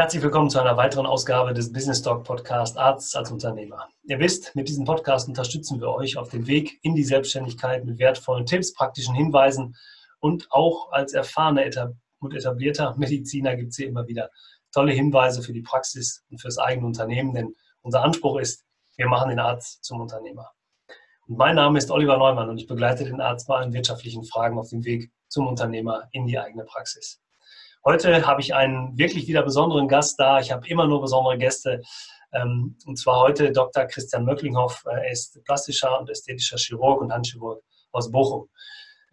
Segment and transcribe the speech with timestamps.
[0.00, 3.88] Herzlich willkommen zu einer weiteren Ausgabe des Business Talk Podcast Arzt als Unternehmer.
[4.04, 7.98] Ihr wisst, mit diesem Podcast unterstützen wir euch auf dem Weg in die Selbstständigkeit mit
[7.98, 9.74] wertvollen Tipps, praktischen Hinweisen
[10.20, 14.30] und auch als erfahrener und etablierter Mediziner gibt es hier immer wieder
[14.72, 19.30] tolle Hinweise für die Praxis und fürs eigene Unternehmen, denn unser Anspruch ist, wir machen
[19.30, 20.52] den Arzt zum Unternehmer.
[21.26, 24.60] Und mein Name ist Oliver Neumann und ich begleite den Arzt bei allen wirtschaftlichen Fragen
[24.60, 27.20] auf dem Weg zum Unternehmer in die eigene Praxis.
[27.84, 30.40] Heute habe ich einen wirklich wieder besonderen Gast da.
[30.40, 31.82] Ich habe immer nur besondere Gäste.
[32.32, 33.84] Ähm, und zwar heute Dr.
[33.84, 34.82] Christian Möcklinghoff.
[34.84, 38.48] Er ist plastischer und ästhetischer Chirurg und Handchirurg aus Bochum.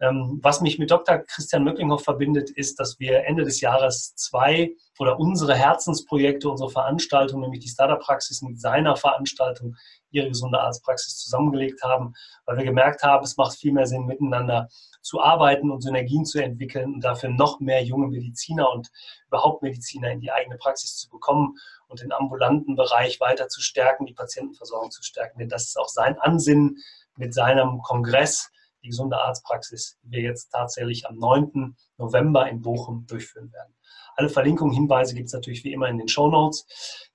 [0.00, 1.18] Ähm, was mich mit Dr.
[1.18, 7.40] Christian Möcklinghoff verbindet, ist, dass wir Ende des Jahres zwei oder unsere Herzensprojekte, unsere Veranstaltung,
[7.40, 9.76] nämlich die Startup-Praxis mit seiner Veranstaltung,
[10.16, 12.14] ihre gesunde Arztpraxis zusammengelegt haben,
[12.46, 14.68] weil wir gemerkt haben, es macht viel mehr Sinn, miteinander
[15.02, 18.88] zu arbeiten und Synergien zu entwickeln und dafür noch mehr junge Mediziner und
[19.28, 21.54] überhaupt Mediziner in die eigene Praxis zu bekommen
[21.86, 25.38] und den ambulanten Bereich weiter zu stärken, die Patientenversorgung zu stärken.
[25.38, 26.78] Denn das ist auch sein Ansinnen
[27.16, 28.50] mit seinem Kongress,
[28.82, 31.76] die gesunde Arztpraxis, die wir jetzt tatsächlich am 9.
[31.98, 33.74] November in Bochum durchführen werden.
[34.16, 36.66] Alle Verlinkungen, Hinweise gibt es natürlich wie immer in den Show Notes.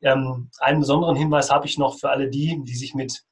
[0.02, 3.24] Ähm, einen besonderen Hinweis habe ich noch für alle die, die sich mit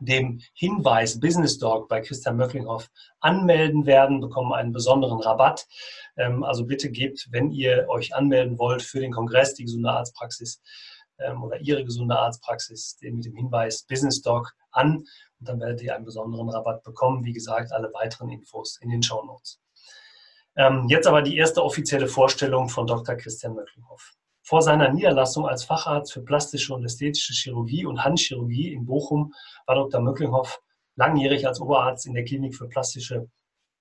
[0.00, 5.66] dem Hinweis Business Dog bei Christian Möcklinghoff anmelden werden, bekommen einen besonderen Rabatt.
[6.16, 10.60] Ähm, also bitte gebt, wenn ihr euch anmelden wollt für den Kongress, die gesunde Arztpraxis
[11.18, 15.04] ähm, oder Ihre gesunde Arztpraxis, mit dem Hinweis Business Dog an
[15.38, 17.24] und dann werdet ihr einen besonderen Rabatt bekommen.
[17.24, 19.60] Wie gesagt, alle weiteren Infos in den Show Notes.
[20.56, 23.14] Ähm, jetzt aber die erste offizielle Vorstellung von Dr.
[23.16, 24.12] Christian Möcklinghoff.
[24.42, 29.34] Vor seiner Niederlassung als Facharzt für plastische und ästhetische Chirurgie und Handchirurgie in Bochum
[29.66, 30.00] war Dr.
[30.00, 30.62] Möcklinghoff
[30.94, 33.28] langjährig als Oberarzt in der Klinik für plastische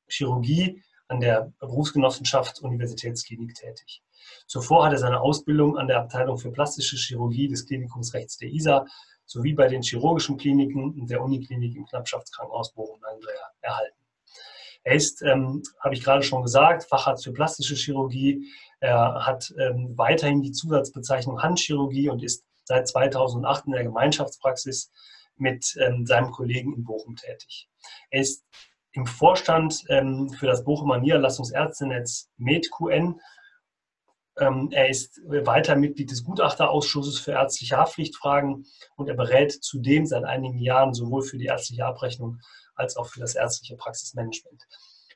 [0.07, 4.01] Chirurgie an der Berufsgenossenschaft Universitätsklinik tätig.
[4.47, 8.49] Zuvor hat er seine Ausbildung an der Abteilung für plastische Chirurgie des Klinikums rechts der
[8.49, 8.85] ISA
[9.25, 14.04] sowie bei den chirurgischen Kliniken und der Uniklinik im Knappschaftskrankenhaus Bochum-Landwehr erhalten.
[14.85, 18.45] Er ist, ähm, habe ich gerade schon gesagt, Facharzt für plastische Chirurgie.
[18.79, 24.91] Er hat ähm, weiterhin die Zusatzbezeichnung Handchirurgie und ist seit 2008 in der Gemeinschaftspraxis
[25.37, 27.67] mit ähm, seinem Kollegen in Bochum tätig.
[28.11, 28.45] Er ist
[28.91, 33.19] im Vorstand ähm, für das Bochumer Niederlassungsärztenetz MedQN
[34.35, 38.65] er ist weiter Mitglied des Gutachterausschusses für ärztliche Haftpflichtfragen
[38.95, 42.39] und er berät zudem seit einigen Jahren sowohl für die ärztliche Abrechnung
[42.75, 44.65] als auch für das ärztliche Praxismanagement.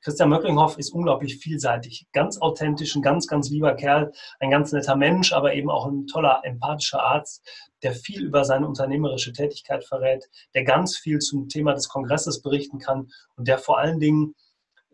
[0.02, 4.96] Christian Möcklinghoff ist unglaublich vielseitig, ganz authentisch, ein ganz, ganz lieber Kerl, ein ganz netter
[4.96, 7.46] Mensch, aber eben auch ein toller, empathischer Arzt,
[7.84, 12.80] der viel über seine unternehmerische Tätigkeit verrät, der ganz viel zum Thema des Kongresses berichten
[12.80, 14.36] kann und der vor allen Dingen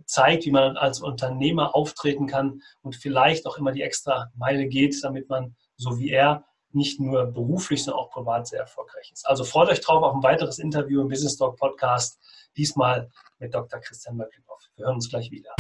[0.05, 4.95] zeigt, wie man als Unternehmer auftreten kann und vielleicht auch immer die extra Meile geht,
[5.03, 9.25] damit man, so wie er, nicht nur beruflich, sondern auch privat sehr erfolgreich ist.
[9.25, 12.19] Also freut euch drauf auf ein weiteres Interview im Business Talk Podcast,
[12.57, 13.79] diesmal mit Dr.
[13.79, 14.61] Christian Möcklinghoff.
[14.75, 15.55] Wir hören uns gleich wieder.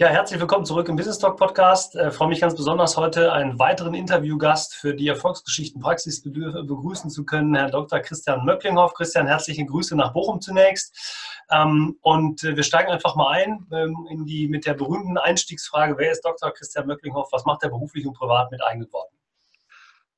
[0.00, 1.94] Ja, herzlich willkommen zurück im Business Talk Podcast.
[1.94, 7.10] Ich äh, freue mich ganz besonders, heute einen weiteren Interviewgast für die Erfolgsgeschichten Praxis begrüßen
[7.10, 8.00] zu können, Herr Dr.
[8.00, 8.94] Christian Möcklinghoff.
[8.94, 10.96] Christian, herzliche Grüße nach Bochum zunächst.
[11.50, 15.98] Ähm, und äh, wir steigen einfach mal ein ähm, in die, mit der berühmten Einstiegsfrage,
[15.98, 16.50] wer ist Dr.
[16.50, 17.28] Christian Möcklinghoff?
[17.30, 19.14] Was macht er beruflich und privat mit eigenen Worten?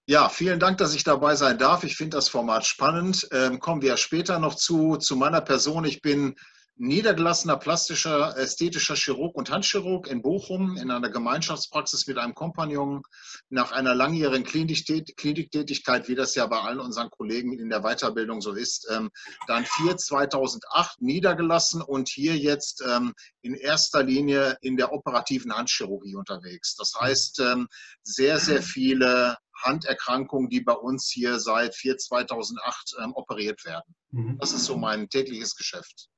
[0.06, 1.82] Ja, vielen Dank, dass ich dabei sein darf.
[1.82, 3.26] Ich finde das Format spannend.
[3.32, 5.84] Ähm, kommen wir später noch zu, zu meiner Person.
[5.84, 6.36] Ich bin
[6.76, 13.02] niedergelassener plastischer, ästhetischer Chirurg und Handchirurg in Bochum in einer Gemeinschaftspraxis mit einem Kompagnon
[13.50, 18.52] nach einer langjährigen Kliniktätigkeit, wie das ja bei allen unseren Kollegen in der Weiterbildung so
[18.52, 19.10] ist, ähm,
[19.46, 23.12] dann 4 2008 niedergelassen und hier jetzt ähm,
[23.42, 26.74] in erster Linie in der operativen Handchirurgie unterwegs.
[26.76, 27.68] Das heißt, ähm,
[28.02, 33.94] sehr, sehr viele Handerkrankungen, die bei uns hier seit 4 2008 ähm, operiert werden.
[34.10, 34.38] Mhm.
[34.38, 36.08] Das ist so mein tägliches Geschäft.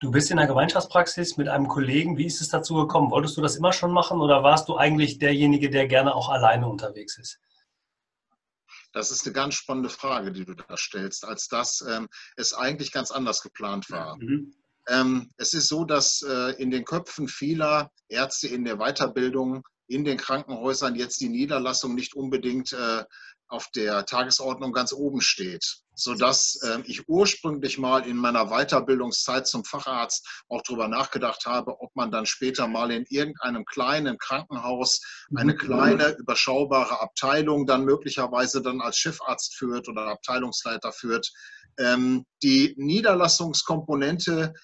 [0.00, 2.16] Du bist in der Gemeinschaftspraxis mit einem Kollegen.
[2.16, 3.10] Wie ist es dazu gekommen?
[3.10, 6.68] Wolltest du das immer schon machen oder warst du eigentlich derjenige, der gerne auch alleine
[6.68, 7.38] unterwegs ist?
[8.92, 12.92] Das ist eine ganz spannende Frage, die du da stellst, als dass ähm, es eigentlich
[12.92, 14.16] ganz anders geplant war.
[14.16, 14.54] Mhm.
[14.88, 20.04] Ähm, es ist so, dass äh, in den Köpfen vieler Ärzte in der Weiterbildung in
[20.04, 23.04] den Krankenhäusern jetzt die Niederlassung nicht unbedingt äh,
[23.48, 29.64] auf der Tagesordnung ganz oben steht, sodass äh, ich ursprünglich mal in meiner Weiterbildungszeit zum
[29.64, 35.00] Facharzt auch darüber nachgedacht habe, ob man dann später mal in irgendeinem kleinen Krankenhaus
[35.36, 35.58] eine mhm.
[35.58, 41.30] kleine, überschaubare Abteilung dann möglicherweise dann als Chefarzt führt oder Abteilungsleiter führt.
[41.78, 44.54] Ähm, die Niederlassungskomponente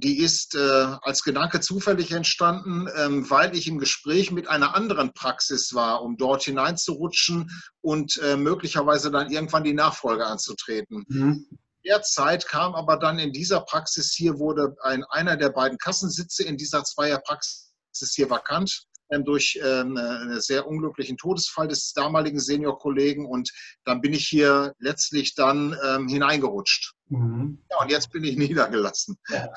[0.00, 5.12] die ist äh, als Gedanke zufällig entstanden, ähm, weil ich im Gespräch mit einer anderen
[5.12, 7.50] Praxis war, um dort hineinzurutschen
[7.80, 11.04] und äh, möglicherweise dann irgendwann die Nachfolge anzutreten.
[11.08, 11.46] Mhm.
[11.84, 16.56] Derzeit kam aber dann in dieser Praxis hier, wurde ein, einer der beiden Kassensitze in
[16.56, 17.70] dieser Zweierpraxis
[18.14, 18.84] hier vakant
[19.24, 23.50] durch ähm, einen sehr unglücklichen Todesfall des damaligen Seniorkollegen und
[23.84, 26.94] dann bin ich hier letztlich dann ähm, hineingerutscht.
[27.08, 27.58] Mhm.
[27.70, 29.18] Ja, und jetzt bin ich niedergelassen.
[29.28, 29.50] Ja.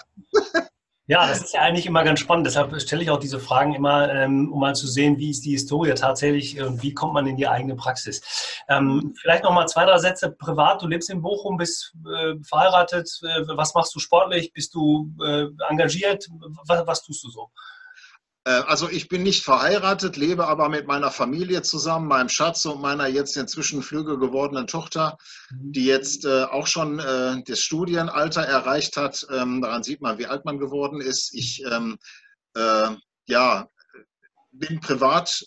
[1.06, 2.48] Ja, das ist ja eigentlich immer ganz spannend.
[2.48, 5.52] Deshalb stelle ich auch diese Fragen immer, ähm, um mal zu sehen, wie ist die
[5.52, 8.64] Historie tatsächlich und wie kommt man in die eigene Praxis.
[8.70, 10.82] Ähm, vielleicht noch mal zwei, drei Sätze privat.
[10.82, 13.10] Du lebst in Bochum, bist äh, verheiratet.
[13.22, 14.54] Äh, was machst du sportlich?
[14.54, 16.26] Bist du äh, engagiert?
[16.68, 17.52] Was, was tust du so?
[18.46, 22.82] Äh, also ich bin nicht verheiratet, lebe aber mit meiner Familie zusammen, meinem Schatz und
[22.82, 25.18] meiner jetzt inzwischen flügge gewordenen Tochter,
[25.52, 25.72] mhm.
[25.72, 29.26] die jetzt äh, auch schon äh, das Studienalter erreicht hat.
[29.32, 31.34] Ähm, daran sieht man, wie alt man geworden ist.
[31.34, 31.98] Ich ähm,
[32.56, 32.90] äh,
[33.28, 33.68] ja,
[34.52, 35.46] bin privat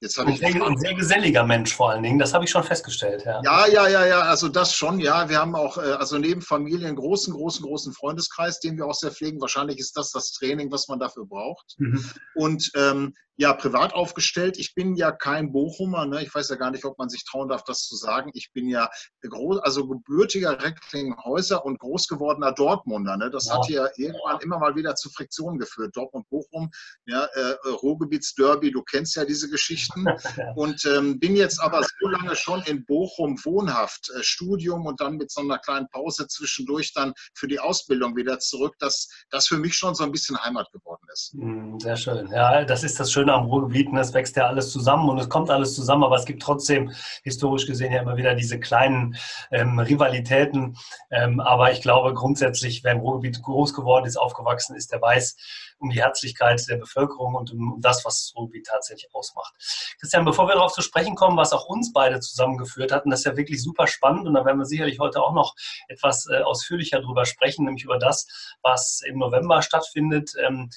[0.00, 3.24] Jetzt ein, sehr, ein sehr geselliger Mensch vor allen Dingen, das habe ich schon festgestellt.
[3.24, 3.40] Ja.
[3.42, 5.30] ja, ja, ja, ja, also das schon, ja.
[5.30, 8.94] Wir haben auch, äh, also neben Familie einen großen, großen, großen Freundeskreis, den wir auch
[8.94, 9.40] sehr pflegen.
[9.40, 11.76] Wahrscheinlich ist das das Training, was man dafür braucht.
[11.78, 12.04] Mhm.
[12.34, 14.58] Und ähm, ja, privat aufgestellt.
[14.58, 16.06] Ich bin ja kein Bochumer.
[16.06, 16.22] Ne?
[16.22, 18.30] Ich weiß ja gar nicht, ob man sich trauen darf, das zu sagen.
[18.34, 18.88] Ich bin ja
[19.22, 23.16] groß, also gebürtiger Recklinghäuser und groß gewordener Dortmunder.
[23.16, 23.30] Ne?
[23.30, 23.54] Das ja.
[23.54, 25.96] hat hier irgendwann immer mal wieder zu Friktionen geführt.
[25.96, 26.70] Dortmund-Bochum,
[27.06, 30.06] ja, äh, Ruhrgebietsderby, du kennst ja diese Geschichten.
[30.56, 34.10] und ähm, bin jetzt aber so lange schon in Bochum wohnhaft.
[34.16, 38.38] Äh, Studium und dann mit so einer kleinen Pause zwischendurch dann für die Ausbildung wieder
[38.38, 41.34] zurück, dass das für mich schon so ein bisschen Heimat geworden ist.
[41.34, 42.30] Hm, sehr schön.
[42.32, 45.28] Ja, das ist das Schöne Schöne am Ruhrgebiet, es wächst ja alles zusammen und es
[45.28, 46.92] kommt alles zusammen, aber es gibt trotzdem
[47.24, 49.16] historisch gesehen ja immer wieder diese kleinen
[49.50, 50.76] ähm, Rivalitäten.
[51.10, 55.36] Ähm, aber ich glaube grundsätzlich, wer im Ruhrgebiet groß geworden ist, aufgewachsen ist, der weiß
[55.78, 59.54] um die Herzlichkeit der Bevölkerung und um, das, was das Ruhrgebiet tatsächlich ausmacht.
[59.98, 63.20] Christian, bevor wir darauf zu sprechen kommen, was auch uns beide zusammengeführt hat, und das
[63.20, 65.56] ist ja wirklich super spannend und da werden wir sicherlich heute auch noch
[65.88, 68.28] etwas äh, ausführlicher drüber sprechen, nämlich über das,
[68.62, 70.30] was im November stattfindet.
[70.46, 70.70] Ähm,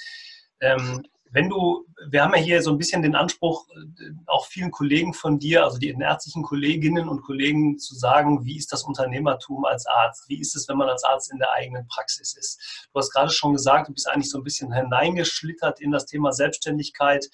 [0.61, 4.71] ähm, wenn du, wir haben ja hier so ein bisschen den Anspruch, äh, auch vielen
[4.71, 9.65] Kollegen von dir, also den ärztlichen Kolleginnen und Kollegen zu sagen, wie ist das Unternehmertum
[9.65, 10.27] als Arzt?
[10.27, 12.87] Wie ist es, wenn man als Arzt in der eigenen Praxis ist?
[12.91, 16.31] Du hast gerade schon gesagt, du bist eigentlich so ein bisschen hineingeschlittert in das Thema
[16.31, 17.29] Selbstständigkeit.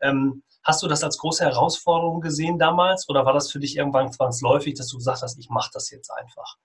[0.00, 4.12] Ähm, hast du das als große Herausforderung gesehen damals oder war das für dich irgendwann
[4.12, 6.56] zwangsläufig, dass du gesagt hast, ich mache das jetzt einfach?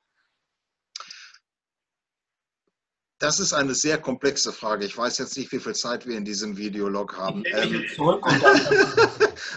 [3.23, 4.85] Das ist eine sehr komplexe Frage.
[4.85, 7.45] Ich weiß jetzt nicht, wie viel Zeit wir in diesem Videolog haben.
[7.45, 7.85] Ähm,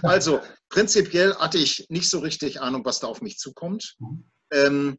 [0.02, 3.96] also, prinzipiell hatte ich nicht so richtig Ahnung, was da auf mich zukommt.
[3.98, 4.30] Mhm.
[4.52, 4.98] Ähm,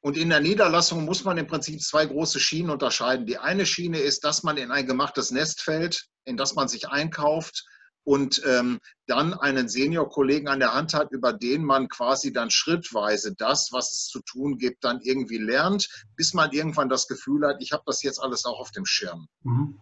[0.00, 3.26] und in der Niederlassung muss man im Prinzip zwei große Schienen unterscheiden.
[3.26, 6.88] Die eine Schiene ist, dass man in ein gemachtes Nest fällt, in das man sich
[6.88, 7.64] einkauft
[8.04, 13.34] und ähm, dann einen Senior-Kollegen an der Hand hat, über den man quasi dann schrittweise
[13.34, 17.56] das, was es zu tun gibt, dann irgendwie lernt, bis man irgendwann das Gefühl hat,
[17.60, 19.28] ich habe das jetzt alles auch auf dem Schirm.
[19.42, 19.78] Mhm.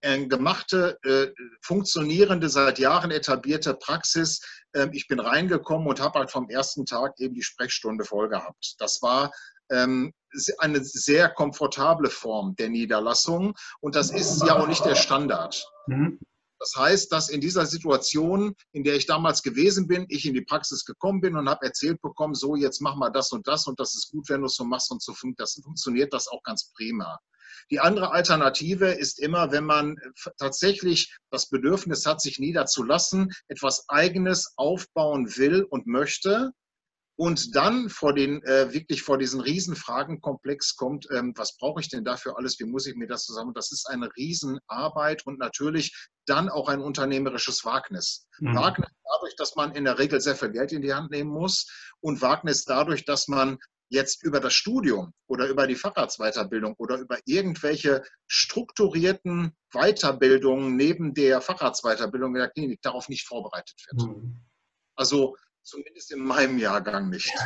[0.00, 1.28] Äh, gemachte, äh,
[1.62, 4.40] funktionierende, seit Jahren etablierte Praxis.
[4.72, 8.74] Äh, ich bin reingekommen und habe halt vom ersten Tag eben die Sprechstunde voll gehabt.
[8.78, 9.32] Das war
[9.70, 10.12] ähm,
[10.58, 15.64] eine sehr komfortable Form der Niederlassung und das ist ja auch nicht der Standard.
[15.86, 16.18] Mhm.
[16.60, 20.42] Das heißt, dass in dieser Situation, in der ich damals gewesen bin, ich in die
[20.42, 23.80] Praxis gekommen bin und habe erzählt bekommen, so jetzt mach mal das und das und
[23.80, 26.70] das ist gut, wenn du es so machst und so das funktioniert das auch ganz
[26.76, 27.18] prima.
[27.70, 29.96] Die andere Alternative ist immer, wenn man
[30.38, 36.52] tatsächlich das Bedürfnis hat, sich niederzulassen, etwas Eigenes aufbauen will und möchte,
[37.20, 42.02] und dann vor den, äh, wirklich vor diesen Riesenfragenkomplex kommt, ähm, was brauche ich denn
[42.02, 43.52] dafür alles, wie muss ich mir das zusammen?
[43.52, 48.26] Das ist eine Riesenarbeit und natürlich dann auch ein unternehmerisches Wagnis.
[48.38, 48.56] Mhm.
[48.56, 51.66] Wagnis dadurch, dass man in der Regel sehr viel Geld in die Hand nehmen muss
[52.00, 53.58] und Wagnis dadurch, dass man
[53.90, 61.42] jetzt über das Studium oder über die Facharztweiterbildung oder über irgendwelche strukturierten Weiterbildungen neben der
[61.42, 64.08] Facharztweiterbildung in der Klinik darauf nicht vorbereitet wird.
[64.08, 64.40] Mhm.
[64.94, 65.36] Also
[65.70, 67.32] Zumindest in meinem Jahrgang nicht.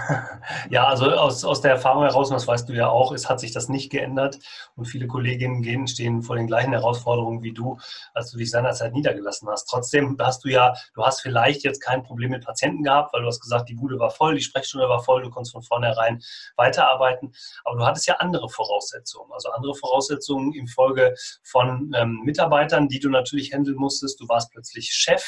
[0.70, 3.38] Ja, also aus, aus der Erfahrung heraus, und das weißt du ja auch, es hat
[3.38, 4.38] sich das nicht geändert.
[4.76, 7.78] Und viele Kolleginnen gehen, stehen vor den gleichen Herausforderungen wie du,
[8.14, 9.66] als du dich seinerzeit niedergelassen hast.
[9.66, 13.26] Trotzdem hast du ja, du hast vielleicht jetzt kein Problem mit Patienten gehabt, weil du
[13.26, 16.22] hast gesagt, die Bude war voll, die Sprechstunde war voll, du konntest von vornherein
[16.56, 17.34] weiterarbeiten.
[17.64, 19.30] Aber du hattest ja andere Voraussetzungen.
[19.32, 24.18] Also andere Voraussetzungen in Folge von ähm, Mitarbeitern, die du natürlich handeln musstest.
[24.18, 25.24] Du warst plötzlich Chef.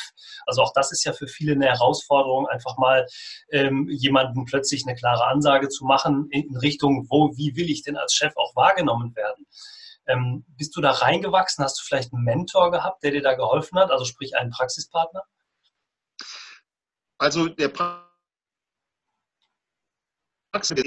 [0.46, 3.06] Also auch das ist ja für viele eine Herausforderung, einfach mal mal
[3.50, 7.96] ähm, jemanden plötzlich eine klare Ansage zu machen in Richtung, wo, wie will ich denn
[7.96, 9.46] als Chef auch wahrgenommen werden?
[10.06, 11.64] Ähm, bist du da reingewachsen?
[11.64, 13.90] Hast du vielleicht einen Mentor gehabt, der dir da geholfen hat?
[13.90, 15.22] Also sprich einen Praxispartner?
[17.18, 17.68] Also der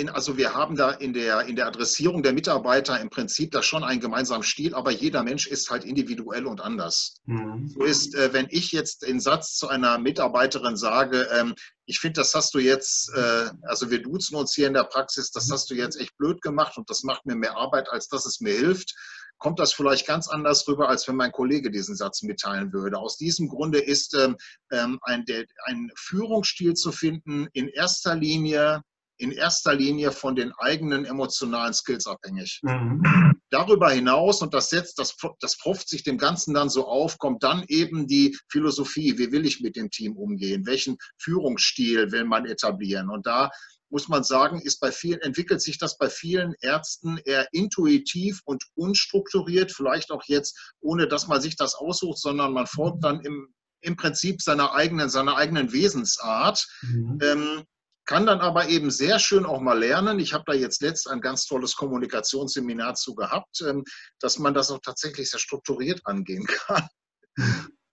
[0.09, 3.83] also wir haben da in der, in der Adressierung der Mitarbeiter im Prinzip da schon
[3.83, 7.15] einen gemeinsamen Stil, aber jeder Mensch ist halt individuell und anders.
[7.25, 7.67] Mhm.
[7.69, 12.21] So ist, äh, wenn ich jetzt den Satz zu einer Mitarbeiterin sage, ähm, ich finde,
[12.21, 15.69] das hast du jetzt, äh, also wir duzen uns hier in der Praxis, das hast
[15.69, 18.53] du jetzt echt blöd gemacht und das macht mir mehr Arbeit, als dass es mir
[18.53, 18.93] hilft
[19.39, 22.99] kommt das vielleicht ganz anders rüber, als wenn mein Kollege diesen Satz mitteilen würde.
[22.99, 24.35] Aus diesem Grunde ist ähm,
[24.71, 28.83] ähm ein, der, ein Führungsstil zu finden, in erster Linie
[29.19, 32.59] in erster Linie von den eigenen emotionalen Skills abhängig.
[32.63, 33.35] Mhm.
[33.51, 37.43] Darüber hinaus, und das setzt, das, das pufft sich dem Ganzen dann so auf, kommt
[37.43, 42.45] dann eben die Philosophie, wie will ich mit dem Team umgehen, welchen Führungsstil will man
[42.45, 43.09] etablieren.
[43.09, 43.49] Und da
[43.89, 48.63] muss man sagen, ist bei vielen, entwickelt sich das bei vielen Ärzten eher intuitiv und
[48.75, 53.53] unstrukturiert, vielleicht auch jetzt, ohne dass man sich das aussucht, sondern man folgt dann im,
[53.81, 56.65] im Prinzip seiner eigenen, seiner eigenen Wesensart.
[56.83, 57.19] Mhm.
[57.21, 57.63] Ähm,
[58.09, 60.17] kann dann aber eben sehr schön auch mal lernen.
[60.17, 63.83] Ich habe da jetzt letzt ein ganz tolles Kommunikationsseminar zu gehabt, ähm,
[64.19, 66.87] dass man das auch tatsächlich sehr strukturiert angehen kann.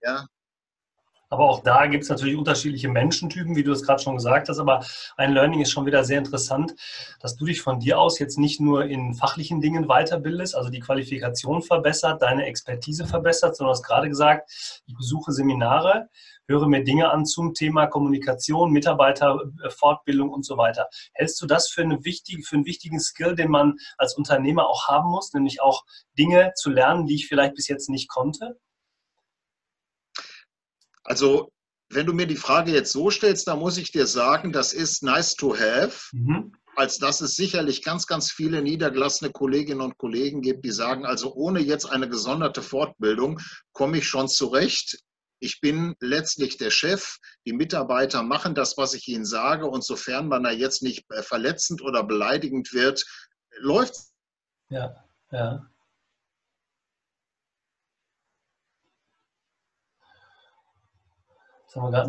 [0.00, 0.26] Ja,
[1.28, 4.58] aber auch da gibt es natürlich unterschiedliche Menschentypen, wie du es gerade schon gesagt hast.
[4.58, 4.87] Aber
[5.18, 6.75] ein Learning ist schon wieder sehr interessant,
[7.20, 10.80] dass du dich von dir aus jetzt nicht nur in fachlichen Dingen weiterbildest, also die
[10.80, 14.50] Qualifikation verbessert, deine Expertise verbessert, sondern du hast gerade gesagt,
[14.87, 16.08] ich besuche Seminare,
[16.49, 20.88] höre mir Dinge an zum Thema Kommunikation, Mitarbeiterfortbildung und so weiter.
[21.12, 24.88] Hältst du das für, eine wichtige, für einen wichtigen Skill, den man als Unternehmer auch
[24.88, 25.85] haben muss, nämlich auch
[26.19, 28.59] Dinge zu lernen, die ich vielleicht bis jetzt nicht konnte?
[31.05, 31.53] Also,
[31.88, 35.03] wenn du mir die Frage jetzt so stellst, dann muss ich dir sagen, das ist
[35.03, 36.11] nice to have.
[36.12, 36.53] Mhm.
[36.75, 41.33] Als dass es sicherlich ganz, ganz viele niedergelassene Kolleginnen und Kollegen gibt, die sagen, also
[41.33, 43.41] ohne jetzt eine gesonderte Fortbildung
[43.73, 44.99] komme ich schon zurecht.
[45.38, 47.19] Ich bin letztlich der Chef.
[47.45, 49.66] Die Mitarbeiter machen das, was ich ihnen sage.
[49.66, 53.05] Und sofern man da jetzt nicht äh, verletzend oder beleidigend wird,
[53.59, 54.12] läuft es.
[54.69, 55.71] Ja, ja.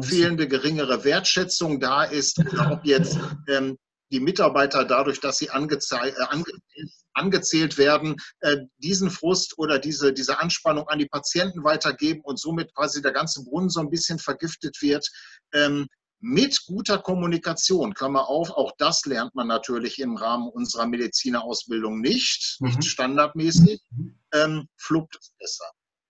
[0.02, 3.18] fehlende geringere Wertschätzung da ist, oder ob jetzt
[3.50, 3.78] ähm,
[4.12, 6.86] die Mitarbeiter dadurch, dass sie äh,
[7.18, 12.74] angezählt werden, äh, diesen Frust oder diese, diese Anspannung an die Patienten weitergeben und somit
[12.74, 15.10] quasi der ganze Brunnen so ein bisschen vergiftet wird.
[15.54, 15.88] Ähm,
[16.20, 22.58] mit guter Kommunikation, Klammer auf, auch das lernt man natürlich im Rahmen unserer Medizinerausbildung nicht,
[22.60, 22.82] nicht mhm.
[22.82, 24.20] standardmäßig, mhm.
[24.34, 25.66] ähm, fluppt es besser.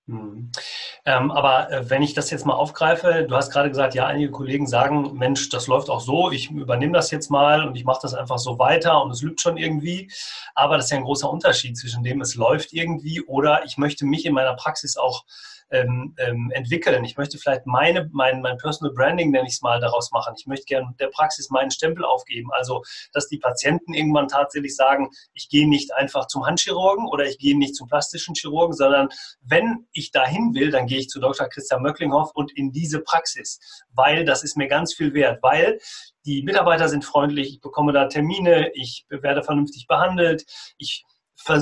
[0.07, 0.51] Mhm.
[1.05, 4.31] Ähm, aber äh, wenn ich das jetzt mal aufgreife, du hast gerade gesagt, ja, einige
[4.31, 7.99] Kollegen sagen, Mensch, das läuft auch so, ich übernehme das jetzt mal und ich mache
[8.01, 10.09] das einfach so weiter und es lübt schon irgendwie.
[10.55, 14.05] Aber das ist ja ein großer Unterschied zwischen dem, es läuft irgendwie oder ich möchte
[14.05, 15.25] mich in meiner Praxis auch
[15.71, 17.03] ähm, ähm, entwickeln.
[17.03, 20.33] Ich möchte vielleicht meine, mein, mein Personal Branding, nenne ich es mal, daraus machen.
[20.37, 22.49] Ich möchte gerne der Praxis meinen Stempel aufgeben.
[22.53, 22.83] Also,
[23.13, 27.57] dass die Patienten irgendwann tatsächlich sagen, ich gehe nicht einfach zum Handchirurgen oder ich gehe
[27.57, 29.09] nicht zum plastischen Chirurgen, sondern
[29.41, 31.47] wenn ich dahin will, dann gehe ich zu Dr.
[31.47, 33.59] Christian Möcklinghoff und in diese Praxis,
[33.93, 35.79] weil das ist mir ganz viel wert, weil
[36.25, 40.45] die Mitarbeiter sind freundlich, ich bekomme da Termine, ich werde vernünftig behandelt,
[40.77, 41.05] ich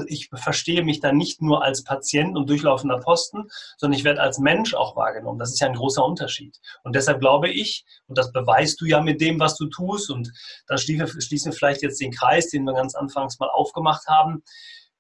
[0.08, 4.40] ich verstehe mich dann nicht nur als Patient und durchlaufender Posten, sondern ich werde als
[4.40, 5.40] Mensch auch wahrgenommen.
[5.40, 6.60] Das ist ja ein großer Unterschied.
[6.84, 10.32] Und deshalb glaube ich, und das beweist du ja mit dem, was du tust, und
[10.68, 14.44] dann schließen wir vielleicht jetzt den Kreis, den wir ganz anfangs mal aufgemacht haben.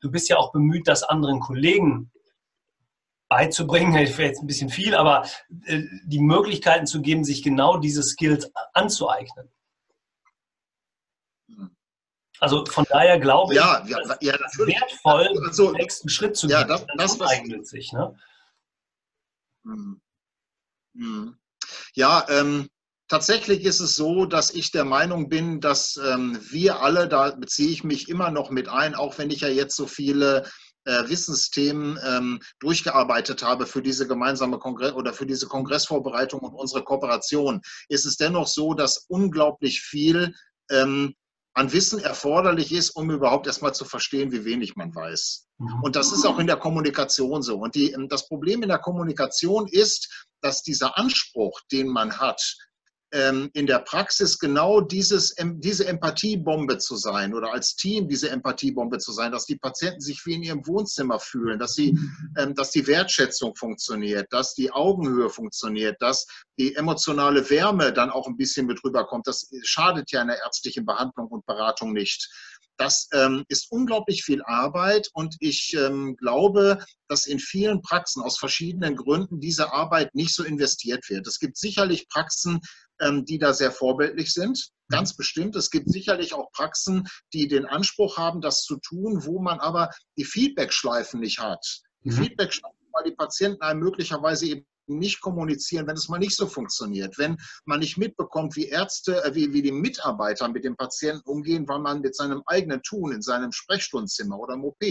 [0.02, 2.12] Du bist ja auch bemüht, das anderen Kollegen
[3.30, 5.26] beizubringen, wäre jetzt ein bisschen viel, aber
[5.66, 9.50] äh, die Möglichkeiten zu geben, sich genau diese Skills anzueignen.
[12.40, 16.48] Also von daher glaube ich, ja, ja, ja, ist wertvoll, also, den nächsten Schritt zu
[16.48, 16.58] gehen.
[16.58, 17.92] Ja, das, das, das eignet sich.
[17.94, 18.16] Ne?
[19.64, 20.02] Hm.
[20.96, 21.38] Hm.
[21.94, 22.70] Ja, ähm,
[23.08, 27.70] tatsächlich ist es so, dass ich der Meinung bin, dass ähm, wir alle, da beziehe
[27.70, 30.46] ich mich immer noch mit ein, auch wenn ich ja jetzt so viele
[30.86, 36.84] äh, Wissensthemen ähm, durchgearbeitet habe für diese gemeinsame Kongress oder für diese Kongressvorbereitung und unsere
[36.84, 40.34] Kooperation, ist es dennoch so, dass unglaublich viel
[40.70, 41.16] ähm,
[41.56, 45.48] an Wissen erforderlich ist, um überhaupt erstmal zu verstehen, wie wenig man weiß.
[45.58, 45.84] Mhm.
[45.84, 47.58] Und das ist auch in der Kommunikation so.
[47.58, 52.42] Und die, das Problem in der Kommunikation ist, dass dieser Anspruch, den man hat,
[53.12, 59.14] in der Praxis genau dieses, diese Empathiebombe zu sein oder als Team diese Empathiebombe zu
[59.14, 61.98] sein, dass die Patienten sich wie in ihrem Wohnzimmer fühlen, dass, sie,
[62.38, 66.26] ähm, dass die Wertschätzung funktioniert, dass die Augenhöhe funktioniert, dass
[66.58, 69.28] die emotionale Wärme dann auch ein bisschen mit rüberkommt.
[69.28, 72.30] Das schadet ja in der ärztlichen Behandlung und Beratung nicht.
[72.78, 78.38] Das ähm, ist unglaublich viel Arbeit und ich ähm, glaube, dass in vielen Praxen aus
[78.38, 81.26] verschiedenen Gründen diese Arbeit nicht so investiert wird.
[81.28, 82.60] Es gibt sicherlich Praxen,
[83.00, 84.70] ähm, die da sehr vorbildlich sind.
[84.90, 85.18] Ganz mhm.
[85.18, 85.56] bestimmt.
[85.56, 89.90] Es gibt sicherlich auch Praxen, die den Anspruch haben, das zu tun, wo man aber
[90.18, 91.66] die Feedback-Schleifen nicht hat.
[92.04, 92.24] Die mhm.
[92.24, 97.18] Feedback-Schleifen, weil die Patienten einem möglicherweise eben nicht kommunizieren, wenn es mal nicht so funktioniert,
[97.18, 101.68] wenn man nicht mitbekommt, wie Ärzte, äh, wie, wie die Mitarbeiter mit dem Patienten umgehen,
[101.68, 104.84] weil man mit seinem eigenen Tun in seinem Sprechstundenzimmer oder im OP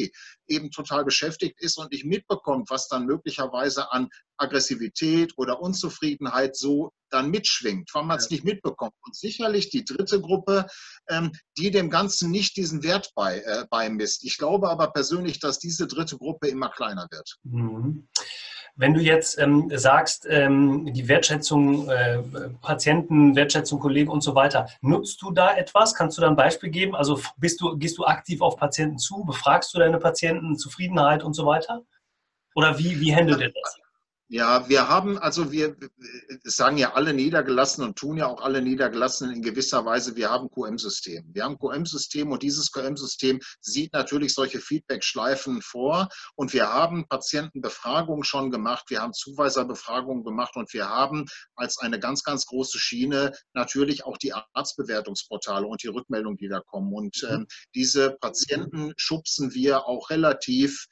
[0.47, 6.93] eben total beschäftigt ist und nicht mitbekommt, was dann möglicherweise an Aggressivität oder Unzufriedenheit so
[7.11, 8.93] dann mitschwingt, weil man es nicht mitbekommt.
[9.03, 10.67] Und sicherlich die dritte Gruppe,
[11.09, 14.25] ähm, die dem Ganzen nicht diesen Wert bei, äh, beimisst.
[14.25, 17.37] Ich glaube aber persönlich, dass diese dritte Gruppe immer kleiner wird.
[17.45, 18.09] Mhm.
[18.77, 22.19] Wenn du jetzt ähm, sagst, ähm, die Wertschätzung äh,
[22.61, 25.95] Patienten, Wertschätzung Kollegen und so weiter, nutzt du da etwas?
[25.95, 26.97] Kannst du da ein Beispiel geben?
[26.97, 29.25] Also bist du, gehst du aktiv auf Patienten zu?
[29.25, 31.83] Befragst du deine Patienten, Zufriedenheit und so weiter?
[32.57, 33.84] Oder wie, wie handelt ihr das?
[34.29, 35.77] Ja, wir haben, also wir
[36.45, 40.49] sagen ja alle Niedergelassenen und tun ja auch alle Niedergelassenen in gewisser Weise, wir haben
[40.49, 41.29] QM-System.
[41.35, 48.25] Wir haben QM-System und dieses QM-System sieht natürlich solche Feedback-Schleifen vor und wir haben Patientenbefragungen
[48.25, 53.33] schon gemacht, wir haben Zuweiserbefragungen gemacht und wir haben als eine ganz, ganz große Schiene
[53.53, 56.95] natürlich auch die Arztbewertungsportale und die Rückmeldungen, die da kommen.
[56.95, 57.29] Und mhm.
[57.29, 60.87] ähm, diese Patienten schubsen wir auch relativ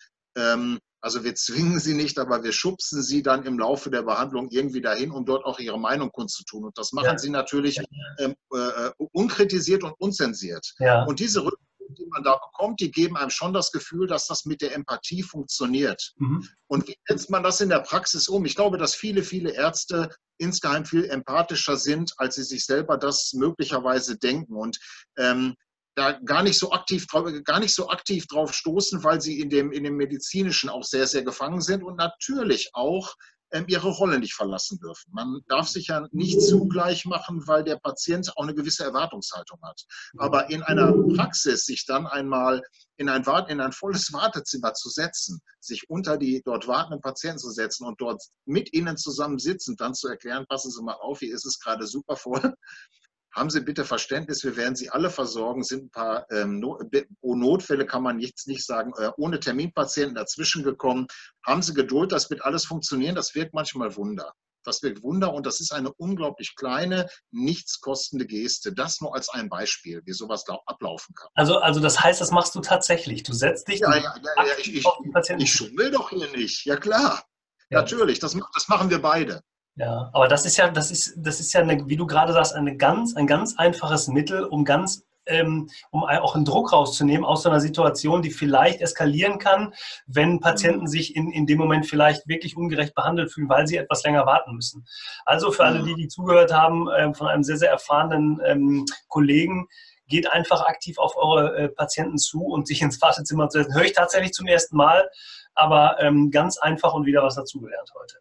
[1.03, 4.81] also wir zwingen sie nicht, aber wir schubsen sie dann im Laufe der Behandlung irgendwie
[4.81, 6.65] dahin, um dort auch ihre Meinung kundzutun.
[6.65, 7.19] Und das machen ja.
[7.19, 7.81] sie natürlich
[8.19, 10.75] ähm, äh, unkritisiert und unzensiert.
[10.79, 11.03] Ja.
[11.05, 14.45] Und diese Rückmeldungen, die man da bekommt, die geben einem schon das Gefühl, dass das
[14.45, 16.13] mit der Empathie funktioniert.
[16.19, 16.49] Mhm.
[16.69, 18.45] Und wie setzt man das in der Praxis um?
[18.45, 20.09] Ich glaube, dass viele, viele Ärzte
[20.39, 24.55] insgeheim viel empathischer sind, als sie sich selber das möglicherweise denken.
[24.55, 24.79] Und
[25.19, 25.57] ähm,
[25.95, 27.07] da gar nicht so aktiv
[27.45, 31.07] gar nicht so aktiv drauf stoßen, weil sie in dem, in dem medizinischen auch sehr,
[31.07, 33.15] sehr gefangen sind und natürlich auch
[33.53, 35.11] ähm, ihre Rolle nicht verlassen dürfen.
[35.13, 39.85] Man darf sich ja nicht zugleich machen, weil der Patient auch eine gewisse Erwartungshaltung hat.
[40.17, 42.63] Aber in einer Praxis sich dann einmal
[42.97, 47.51] in ein, in ein volles Wartezimmer zu setzen, sich unter die dort wartenden Patienten zu
[47.51, 51.35] setzen und dort mit ihnen zusammen sitzen, dann zu erklären, passen Sie mal auf, hier
[51.35, 52.55] ist es gerade super voll
[53.35, 55.63] haben Sie bitte Verständnis, wir werden Sie alle versorgen.
[55.63, 56.63] Sind ein paar ähm,
[57.21, 61.07] oh, Notfälle, kann man jetzt nicht sagen, äh, ohne Terminpatienten dazwischen gekommen.
[61.45, 63.15] Haben Sie Geduld, das wird alles funktionieren.
[63.15, 64.35] Das wirkt manchmal Wunder.
[64.65, 68.73] Das wirkt Wunder und das ist eine unglaublich kleine, nichts kostende Geste.
[68.73, 71.29] Das nur als ein Beispiel, wie sowas ablaufen kann.
[71.35, 73.25] Also, also das heißt, das machst du tatsächlich.
[73.25, 73.81] Du setzt dich.
[73.81, 74.87] Ja, ja, ja, ja ich, ich,
[75.39, 76.65] ich schummel doch hier nicht.
[76.65, 77.25] Ja, klar.
[77.71, 79.43] Natürlich, das, das machen wir beide.
[79.77, 82.55] Ja, aber das ist ja, das ist, das ist ja, eine, wie du gerade sagst,
[82.55, 87.43] eine ganz, ein ganz einfaches Mittel, um ganz ähm, um auch einen Druck rauszunehmen aus
[87.43, 89.73] so einer Situation, die vielleicht eskalieren kann,
[90.07, 94.03] wenn Patienten sich in, in dem Moment vielleicht wirklich ungerecht behandelt fühlen, weil sie etwas
[94.03, 94.85] länger warten müssen.
[95.25, 99.69] Also für alle, die, die zugehört haben, äh, von einem sehr, sehr erfahrenen ähm, Kollegen,
[100.09, 103.75] geht einfach aktiv auf eure äh, Patienten zu und sich ins Wartezimmer zu setzen.
[103.75, 105.09] Höre ich tatsächlich zum ersten Mal,
[105.55, 108.17] aber ähm, ganz einfach und wieder was dazugelernt heute.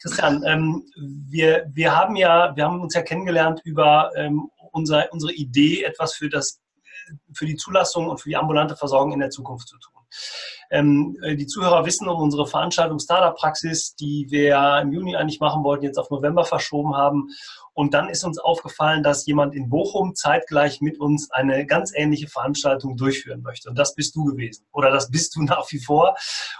[0.00, 5.32] Christian, ähm, wir, wir haben ja, wir haben uns ja kennengelernt über ähm, unser, unsere
[5.32, 6.60] Idee, etwas für das
[7.32, 10.03] für die Zulassung und für die ambulante Versorgung in der Zukunft zu tun.
[10.70, 15.40] Ähm, äh, die Zuhörer wissen um unsere Veranstaltung Startup Praxis, die wir im Juni eigentlich
[15.40, 17.28] machen wollten, jetzt auf November verschoben haben.
[17.74, 22.28] Und dann ist uns aufgefallen, dass jemand in Bochum zeitgleich mit uns eine ganz ähnliche
[22.28, 23.68] Veranstaltung durchführen möchte.
[23.68, 24.64] Und das bist du gewesen.
[24.72, 26.16] Oder das bist du nach wie vor.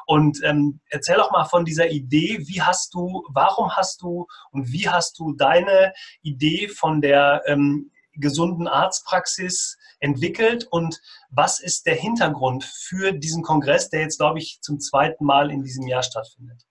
[0.06, 2.38] Und ähm, erzähl doch mal von dieser Idee.
[2.46, 7.90] Wie hast du, warum hast du und wie hast du deine Idee von der ähm,
[8.16, 11.00] gesunden Arztpraxis entwickelt und
[11.30, 15.62] was ist der Hintergrund für diesen Kongress, der jetzt, glaube ich, zum zweiten Mal in
[15.62, 16.64] diesem Jahr stattfindet?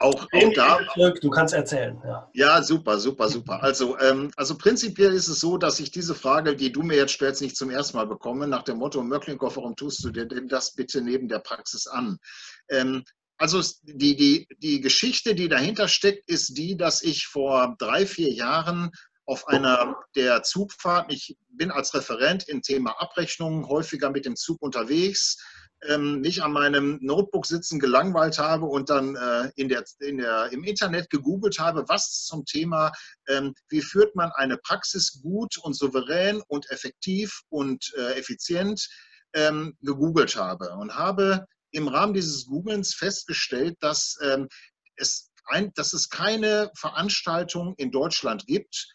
[0.00, 0.78] Auch, auch da.
[1.20, 2.00] Du kannst erzählen.
[2.04, 3.60] Ja, ja super, super, super.
[3.64, 7.14] Also, ähm, also prinzipiell ist es so, dass ich diese Frage, die du mir jetzt
[7.14, 10.46] stellst, nicht zum ersten Mal bekomme, nach dem Motto, Möcklinkhoff, warum tust du dir denn
[10.46, 12.18] das bitte neben der Praxis an?
[12.68, 13.02] Ähm,
[13.38, 18.32] also die, die, die Geschichte, die dahinter steckt, ist die, dass ich vor drei, vier
[18.32, 18.90] Jahren
[19.24, 24.60] auf einer der Zugfahrten, ich bin als Referent im Thema Abrechnungen häufiger mit dem Zug
[24.60, 25.36] unterwegs,
[25.86, 30.50] ähm, mich an meinem Notebook sitzen gelangweilt habe und dann äh, in der, in der,
[30.50, 32.90] im Internet gegoogelt habe, was zum Thema,
[33.28, 38.88] ähm, wie führt man eine Praxis gut und souverän und effektiv und äh, effizient
[39.34, 44.48] ähm, gegoogelt habe und habe im Rahmen dieses Googlens festgestellt, dass, ähm,
[44.96, 48.88] es ein, dass es keine Veranstaltung in Deutschland gibt,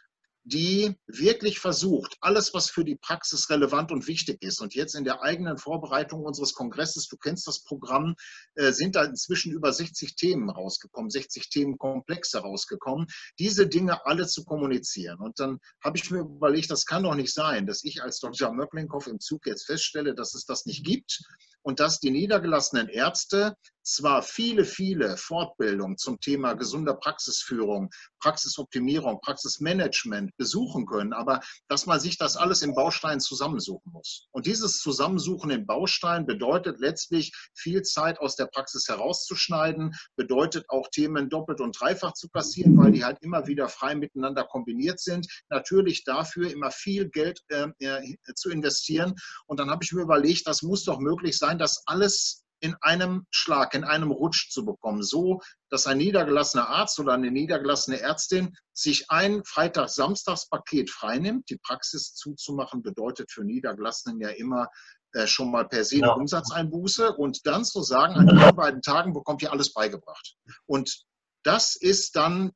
[0.46, 5.06] die wirklich versucht, alles, was für die Praxis relevant und wichtig ist, und jetzt in
[5.06, 8.16] der eigenen Vorbereitung unseres Kongresses, du kennst das Programm,
[8.56, 13.08] äh, sind da inzwischen über 60 Themen rausgekommen, 60 Themenkomplexe rausgekommen,
[13.40, 15.20] diese Dinge alle zu kommunizieren.
[15.20, 18.54] Und dann habe ich mir überlegt, das kann doch nicht sein, dass ich als Dr.
[18.54, 21.22] Möcklinkhoff im Zug jetzt feststelle, dass es das nicht gibt
[21.64, 30.36] und dass die niedergelassenen Ärzte zwar viele, viele Fortbildungen zum Thema gesunder Praxisführung, Praxisoptimierung, Praxismanagement
[30.38, 34.28] besuchen können, aber dass man sich das alles in Bausteinen zusammensuchen muss.
[34.32, 40.88] Und dieses Zusammensuchen in Bausteinen bedeutet letztlich viel Zeit aus der Praxis herauszuschneiden, bedeutet auch
[40.90, 45.28] Themen doppelt und dreifach zu passieren, weil die halt immer wieder frei miteinander kombiniert sind.
[45.50, 49.16] Natürlich dafür immer viel Geld äh, äh zu investieren.
[49.46, 53.28] Und dann habe ich mir überlegt, das muss doch möglich sein, das alles in einem
[53.30, 58.56] Schlag, in einem Rutsch zu bekommen, so dass ein niedergelassener Arzt oder eine niedergelassene Ärztin
[58.72, 61.50] sich ein Freitag-Samstags-Paket freinimmt.
[61.50, 64.70] Die Praxis zuzumachen bedeutet für Niedergelassenen ja immer
[65.12, 66.14] äh, schon mal per se eine ja.
[66.14, 70.36] Umsatzeinbuße und dann zu sagen, an den beiden Tagen bekommt ihr alles beigebracht.
[70.66, 71.04] Und
[71.44, 72.54] das ist dann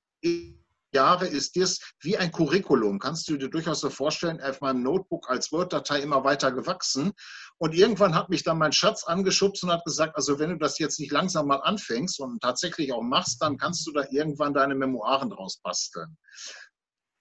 [0.94, 3.00] Jahre ist das wie ein Curriculum.
[3.00, 7.12] Kannst du dir durchaus so vorstellen, auf meinem Notebook als Word-Datei immer weiter gewachsen.
[7.60, 10.78] Und irgendwann hat mich dann mein Schatz angeschubst und hat gesagt, also wenn du das
[10.78, 14.76] jetzt nicht langsam mal anfängst und tatsächlich auch machst, dann kannst du da irgendwann deine
[14.76, 16.18] Memoiren draus basteln.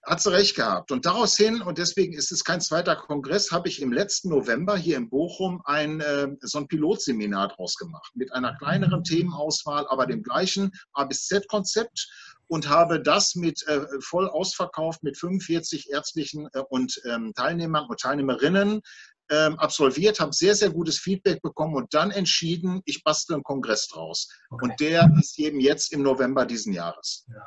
[0.04, 0.92] Hat sie recht gehabt.
[0.92, 4.76] Und daraus hin, und deswegen ist es kein zweiter Kongress, habe ich im letzten November
[4.76, 8.12] hier in Bochum ein, äh, so ein Pilotseminar draus gemacht.
[8.14, 12.08] Mit einer kleineren Themenauswahl, aber dem gleichen A bis Z-Konzept
[12.46, 17.98] und habe das mit äh, voll ausverkauft mit 45 ärztlichen äh, und ähm, Teilnehmern und
[17.98, 18.82] Teilnehmerinnen
[19.30, 23.88] ähm, absolviert, habe sehr, sehr gutes Feedback bekommen und dann entschieden, ich bastle einen Kongress
[23.88, 24.28] draus.
[24.50, 24.64] Okay.
[24.64, 27.26] Und der ist eben jetzt im November diesen Jahres.
[27.28, 27.42] Ja.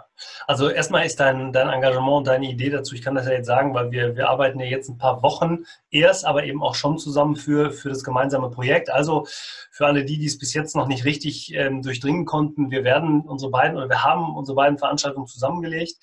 [0.48, 3.48] Also erstmal ist dein, dein Engagement und deine Idee dazu, ich kann das ja jetzt
[3.48, 6.98] sagen, weil wir, wir arbeiten ja jetzt ein paar Wochen erst, aber eben auch schon
[6.98, 8.90] zusammen für, für das gemeinsame Projekt.
[8.90, 9.26] Also
[9.72, 13.22] für alle die, die es bis jetzt noch nicht richtig ähm, durchdringen konnten, wir werden
[13.22, 15.98] unsere beiden oder wir haben unsere beiden Veranstaltungen zusammengelegt.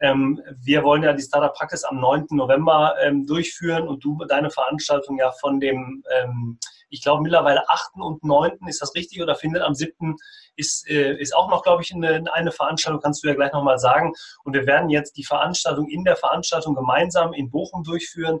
[0.00, 2.26] Ähm, wir wollen ja die Startup Praxis am 9.
[2.30, 7.96] November ähm, durchführen und du deine Veranstaltung ja von dem, ähm, ich glaube mittlerweile 8.
[7.96, 8.58] und 9.
[8.66, 10.16] ist das richtig oder findet am 7.
[10.56, 13.78] ist, äh, ist auch noch, glaube ich, eine, eine Veranstaltung, kannst du ja gleich nochmal
[13.78, 14.12] sagen.
[14.44, 18.40] Und wir werden jetzt die Veranstaltung in der Veranstaltung gemeinsam in Bochum durchführen,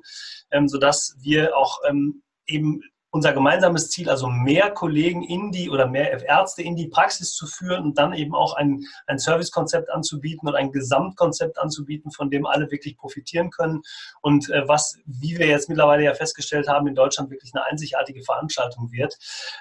[0.50, 2.80] ähm, sodass wir auch ähm, eben
[3.14, 7.46] unser gemeinsames Ziel, also mehr Kollegen in die oder mehr Ärzte in die Praxis zu
[7.46, 12.44] führen und dann eben auch ein, ein Servicekonzept anzubieten und ein Gesamtkonzept anzubieten, von dem
[12.44, 13.82] alle wirklich profitieren können
[14.20, 18.20] und äh, was, wie wir jetzt mittlerweile ja festgestellt haben, in Deutschland wirklich eine einzigartige
[18.24, 19.16] Veranstaltung wird.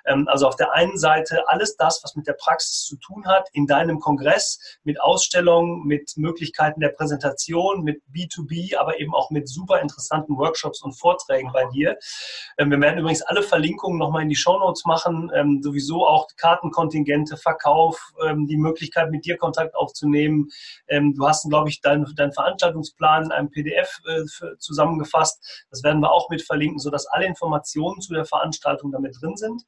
[0.07, 3.49] Ähm, also auf der einen Seite alles das, was mit der Praxis zu tun hat,
[3.53, 9.47] in deinem Kongress mit Ausstellungen, mit Möglichkeiten der Präsentation, mit B2B, aber eben auch mit
[9.47, 11.99] super interessanten Workshops und Vorträgen bei dir.
[12.57, 15.32] Ähm, wir werden übrigens alle Verlinkungen nochmal in die Shownotes machen.
[15.36, 20.49] Ähm, sowieso auch Kartenkontingente, Verkauf, ähm, die Möglichkeit, mit dir Kontakt aufzunehmen.
[20.88, 25.65] Ähm, du hast, glaube ich, deinen dein Veranstaltungsplan in einem PDF äh, für, zusammengefasst.
[25.69, 29.63] Das werden wir auch mit verlinken, sodass alle Informationen zu der Veranstaltung damit drin sind.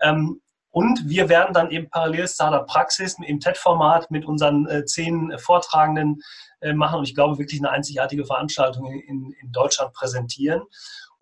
[0.00, 0.40] Ähm,
[0.76, 6.20] und wir werden dann eben parallel Startup Praxis im TED-Format mit unseren äh, zehn Vortragenden
[6.60, 10.60] äh, machen und ich glaube wirklich eine einzigartige Veranstaltung in, in Deutschland präsentieren.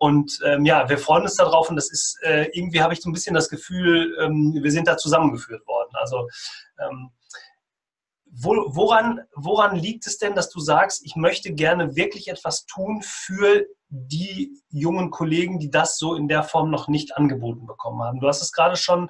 [0.05, 3.09] Und ähm, ja, wir freuen uns darauf und das ist, äh, irgendwie habe ich so
[3.09, 5.89] ein bisschen das Gefühl, ähm, wir sind da zusammengeführt worden.
[5.93, 6.29] Also
[6.77, 7.09] ähm,
[8.25, 13.01] wo, woran, woran liegt es denn, dass du sagst, ich möchte gerne wirklich etwas tun
[13.03, 18.19] für die jungen Kollegen, die das so in der Form noch nicht angeboten bekommen haben?
[18.19, 19.09] Du hast es gerade schon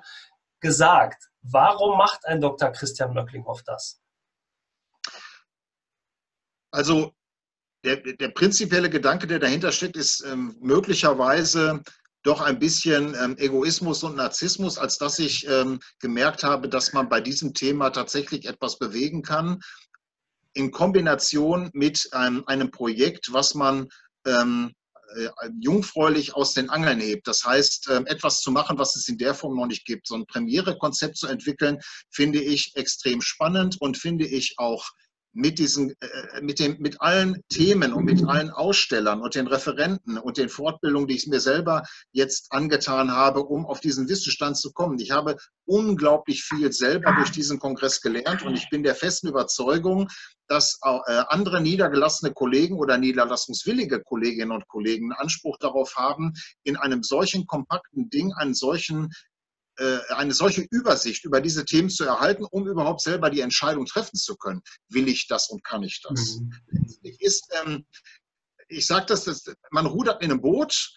[0.62, 1.30] gesagt.
[1.42, 2.72] Warum macht ein Dr.
[2.72, 4.00] Christian Möcklinghoff das?
[6.72, 7.12] Also
[7.86, 11.82] der, der prinzipielle Gedanke, der dahinter steckt, ist ähm, möglicherweise
[12.24, 17.08] doch ein bisschen ähm, Egoismus und Narzissmus, als dass ich ähm, gemerkt habe, dass man
[17.08, 19.60] bei diesem Thema tatsächlich etwas bewegen kann,
[20.54, 23.90] in Kombination mit einem, einem Projekt, was man
[24.26, 24.74] ähm,
[25.16, 27.28] äh, jungfräulich aus den Angeln hebt.
[27.28, 30.08] Das heißt, ähm, etwas zu machen, was es in der Form noch nicht gibt.
[30.08, 31.78] So ein Premiere-Konzept zu entwickeln,
[32.10, 34.90] finde ich extrem spannend und finde ich auch
[35.36, 40.18] mit diesen, äh, mit dem, mit allen Themen und mit allen Ausstellern und den Referenten
[40.18, 44.72] und den Fortbildungen, die ich mir selber jetzt angetan habe, um auf diesen Wissensstand zu
[44.72, 44.98] kommen.
[45.00, 50.08] Ich habe unglaublich viel selber durch diesen Kongress gelernt und ich bin der festen Überzeugung,
[50.48, 57.04] dass äh, andere niedergelassene Kollegen oder niederlassungswillige Kolleginnen und Kollegen Anspruch darauf haben, in einem
[57.04, 59.35] solchen kompakten Ding einen solchen äh,
[60.10, 64.36] eine solche Übersicht über diese Themen zu erhalten, um überhaupt selber die Entscheidung treffen zu
[64.36, 64.62] können.
[64.90, 66.40] Will ich das und kann ich das?
[66.40, 66.52] Mhm.
[67.20, 67.86] Ist, ähm,
[68.68, 70.94] ich sage das, das, man rudert in einem Boot,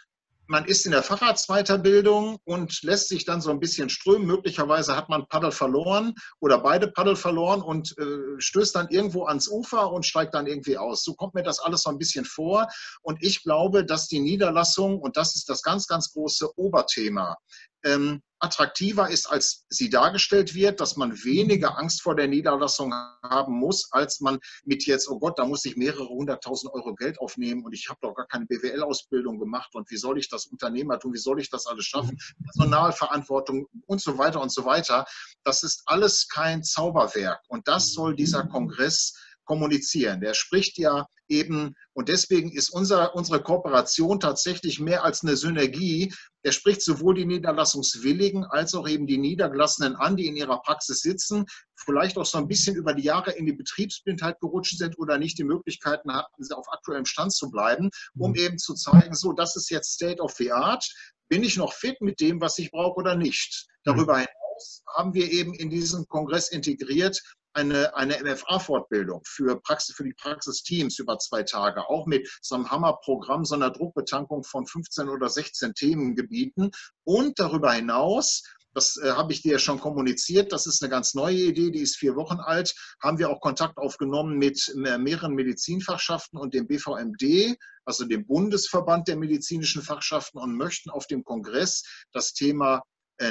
[0.51, 4.27] man ist in der Facharztweiterbildung und lässt sich dann so ein bisschen strömen.
[4.27, 9.49] Möglicherweise hat man Paddel verloren oder beide Paddel verloren und äh, stößt dann irgendwo ans
[9.49, 11.05] Ufer und steigt dann irgendwie aus.
[11.05, 12.67] So kommt mir das alles so ein bisschen vor.
[13.03, 17.37] Und ich glaube, dass die Niederlassung, und das ist das ganz, ganz große Oberthema,
[17.85, 23.55] ähm, attraktiver ist, als sie dargestellt wird, dass man weniger Angst vor der Niederlassung haben
[23.55, 27.65] muss, als man mit jetzt, oh Gott, da muss ich mehrere hunderttausend Euro Geld aufnehmen
[27.65, 31.19] und ich habe doch gar keine BWL-Ausbildung gemacht und wie soll ich das Unternehmertum, wie
[31.19, 35.05] soll ich das alles schaffen, Personalverantwortung und so weiter und so weiter.
[35.45, 39.15] Das ist alles kein Zauberwerk und das soll dieser Kongress
[39.49, 40.21] kommunizieren.
[40.21, 46.13] Der spricht ja eben, und deswegen ist unser, unsere Kooperation tatsächlich mehr als eine Synergie.
[46.43, 51.01] Er spricht sowohl die Niederlassungswilligen als auch eben die Niedergelassenen an, die in ihrer Praxis
[51.01, 55.17] sitzen, vielleicht auch so ein bisschen über die Jahre in die Betriebsblindheit gerutscht sind oder
[55.19, 58.37] nicht die Möglichkeiten hatten, auf aktuellem Stand zu bleiben, um mhm.
[58.37, 60.85] eben zu zeigen, so, das ist jetzt State of the Art.
[61.31, 63.67] Bin ich noch fit mit dem, was ich brauche oder nicht?
[63.85, 64.27] Darüber mhm.
[64.27, 67.23] hinaus haben wir eben in diesen Kongress integriert
[67.59, 73.45] eine, eine MFA-Fortbildung für, für die Praxisteams über zwei Tage, auch mit so einem Hammerprogramm,
[73.45, 76.71] so einer Druckbetankung von 15 oder 16 Themengebieten.
[77.05, 78.43] Und darüber hinaus
[78.75, 80.53] das äh, habe ich dir ja schon kommuniziert.
[80.53, 82.75] Das ist eine ganz neue Idee, die ist vier Wochen alt.
[83.03, 89.17] Haben wir auch Kontakt aufgenommen mit mehreren Medizinfachschaften und dem BVMD, also dem Bundesverband der
[89.17, 92.83] medizinischen Fachschaften, und möchten auf dem Kongress das Thema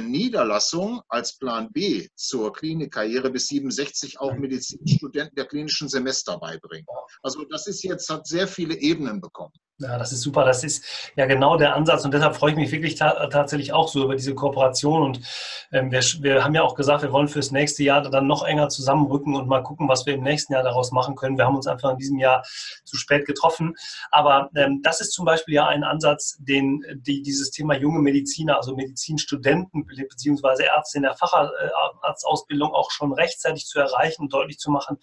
[0.01, 6.85] Niederlassung als Plan B zur Klinikkarriere bis 67 auch Medizinstudenten der klinischen Semester beibringen.
[7.23, 9.53] Also das ist jetzt, hat sehr viele Ebenen bekommen.
[9.79, 10.43] Ja, das ist super.
[10.43, 13.87] Das ist ja genau der Ansatz und deshalb freue ich mich wirklich ta tatsächlich auch
[13.87, 15.03] so über diese Kooperation.
[15.03, 15.21] Und
[15.71, 18.69] ähm, wir, wir haben ja auch gesagt, wir wollen fürs nächste Jahr dann noch enger
[18.69, 21.37] zusammenrücken und mal gucken, was wir im nächsten Jahr daraus machen können.
[21.37, 22.43] Wir haben uns einfach in diesem Jahr
[22.85, 23.75] zu spät getroffen.
[24.09, 28.57] Aber ähm, das ist zum Beispiel ja ein Ansatz, den die, dieses Thema junge Mediziner,
[28.57, 34.71] also Medizinstudenten beziehungsweise Ärzte in der Facharztausbildung auch schon rechtzeitig zu erreichen und deutlich zu
[34.71, 34.97] machen,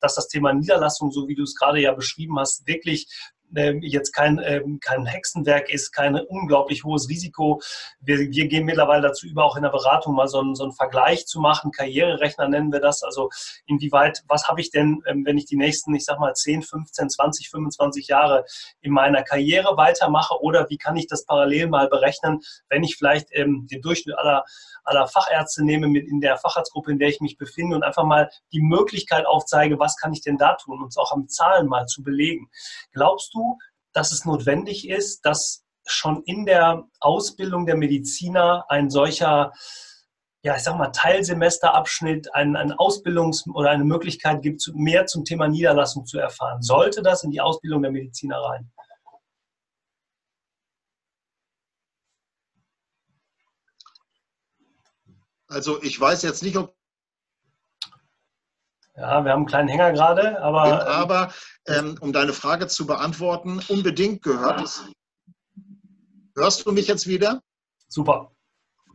[0.00, 3.08] dass das Thema Niederlassung, so wie du es gerade ja beschrieben hast, wirklich
[3.52, 7.60] jetzt kein, ähm, kein Hexenwerk ist, kein unglaublich hohes Risiko.
[8.00, 10.72] Wir, wir gehen mittlerweile dazu über, auch in der Beratung mal so einen, so einen
[10.72, 11.70] Vergleich zu machen.
[11.70, 13.02] Karriererechner nennen wir das.
[13.02, 13.30] Also
[13.66, 17.10] inwieweit, was habe ich denn, ähm, wenn ich die nächsten, ich sag mal, 10, 15,
[17.10, 18.44] 20, 25 Jahre
[18.80, 23.28] in meiner Karriere weitermache oder wie kann ich das parallel mal berechnen, wenn ich vielleicht
[23.32, 24.44] ähm, den Durchschnitt aller,
[24.84, 28.30] aller Fachärzte nehme mit in der Facharztgruppe, in der ich mich befinde und einfach mal
[28.52, 32.02] die Möglichkeit aufzeige, was kann ich denn da tun, uns auch am Zahlen mal zu
[32.02, 32.50] belegen.
[32.92, 33.37] Glaubst du,
[33.92, 39.52] dass es notwendig ist, dass schon in der Ausbildung der Mediziner ein solcher
[40.44, 45.48] ja, ich sag mal, Teilsemesterabschnitt, ein, ein Ausbildungs- oder eine Möglichkeit gibt, mehr zum Thema
[45.48, 46.62] Niederlassung zu erfahren.
[46.62, 48.70] Sollte das in die Ausbildung der Mediziner rein?
[55.48, 56.77] Also ich weiß jetzt nicht, ob.
[58.98, 60.88] Ja, wir haben einen kleinen Hänger gerade, aber.
[60.88, 61.32] Aber
[61.66, 64.84] ähm, um deine Frage zu beantworten, unbedingt gehört es.
[66.36, 67.40] Hörst du mich jetzt wieder?
[67.86, 68.32] Super.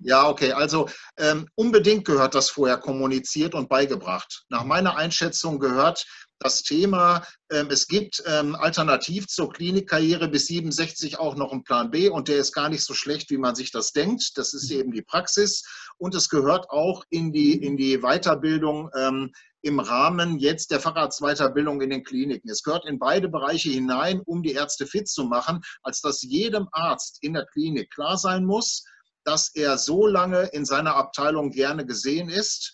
[0.01, 0.51] Ja, okay.
[0.51, 4.43] Also ähm, unbedingt gehört das vorher kommuniziert und beigebracht.
[4.49, 6.05] Nach meiner Einschätzung gehört
[6.43, 11.91] das Thema, ähm, es gibt ähm, alternativ zur Klinikkarriere bis 67 auch noch einen Plan
[11.91, 14.37] B und der ist gar nicht so schlecht, wie man sich das denkt.
[14.37, 15.63] Das ist eben die Praxis
[15.97, 19.31] und es gehört auch in die, in die Weiterbildung ähm,
[19.63, 22.49] im Rahmen jetzt der Facharztweiterbildung in den Kliniken.
[22.49, 26.67] Es gehört in beide Bereiche hinein, um die Ärzte fit zu machen, als dass jedem
[26.73, 28.83] Arzt in der Klinik klar sein muss,
[29.23, 32.73] dass er so lange in seiner Abteilung gerne gesehen ist,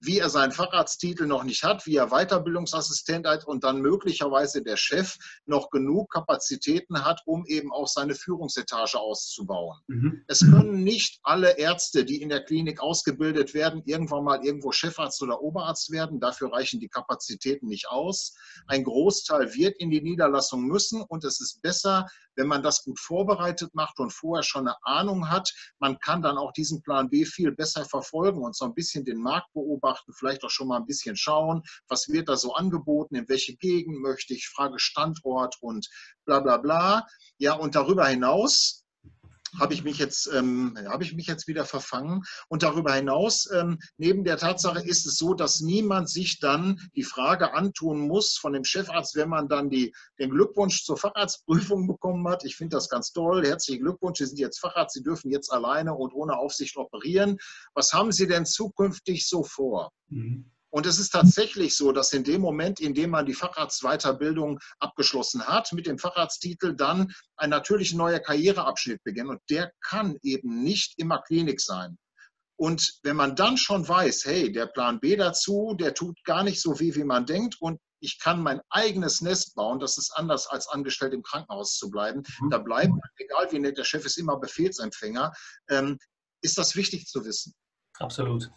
[0.00, 4.76] wie er seinen Facharzttitel noch nicht hat, wie er Weiterbildungsassistent hat und dann möglicherweise der
[4.76, 9.78] Chef noch genug Kapazitäten hat, um eben auch seine Führungsetage auszubauen.
[9.88, 10.24] Mhm.
[10.26, 15.22] Es können nicht alle Ärzte, die in der Klinik ausgebildet werden, irgendwann mal irgendwo Chefarzt
[15.22, 16.18] oder Oberarzt werden.
[16.18, 18.34] Dafür reichen die Kapazitäten nicht aus.
[18.66, 22.98] Ein Großteil wird in die Niederlassung müssen und es ist besser, wenn man das gut
[22.98, 25.52] vorbereitet macht und vorher schon eine Ahnung hat.
[25.78, 29.18] Man kann dann auch diesen Plan B viel besser verfolgen und so ein bisschen den
[29.18, 33.16] Markt Markt beobachten, vielleicht auch schon mal ein bisschen schauen, was wird da so angeboten,
[33.16, 35.88] in welche Gegend möchte ich, Frage Standort und
[36.24, 37.06] bla bla bla.
[37.38, 38.81] Ja, und darüber hinaus
[39.58, 43.78] habe ich mich jetzt ähm, habe ich mich jetzt wieder verfangen und darüber hinaus ähm,
[43.96, 48.52] neben der Tatsache ist es so, dass niemand sich dann die Frage antun muss von
[48.52, 52.44] dem Chefarzt, wenn man dann die, den Glückwunsch zur Facharztprüfung bekommen hat.
[52.44, 53.44] Ich finde das ganz toll.
[53.46, 54.18] Herzlichen Glückwunsch.
[54.18, 54.94] Sie sind jetzt Facharzt.
[54.94, 57.38] Sie dürfen jetzt alleine und ohne Aufsicht operieren.
[57.74, 59.92] Was haben Sie denn zukünftig so vor?
[60.08, 60.51] Mhm.
[60.72, 65.46] Und es ist tatsächlich so, dass in dem Moment, in dem man die Facharztweiterbildung abgeschlossen
[65.46, 69.28] hat, mit dem Facharzttitel dann ein natürlich neuer Karriereabschnitt beginnt.
[69.28, 71.98] Und der kann eben nicht immer Klinik sein.
[72.56, 76.60] Und wenn man dann schon weiß, hey, der Plan B dazu, der tut gar nicht
[76.60, 80.46] so weh, wie man denkt und ich kann mein eigenes Nest bauen, das ist anders
[80.46, 82.22] als angestellt im Krankenhaus zu bleiben.
[82.40, 82.50] Mhm.
[82.50, 85.32] Da bleibt, egal wie nett der Chef ist, immer Befehlsempfänger,
[85.68, 85.98] ähm,
[86.40, 87.54] ist das wichtig zu wissen.
[88.02, 88.50] Absolut.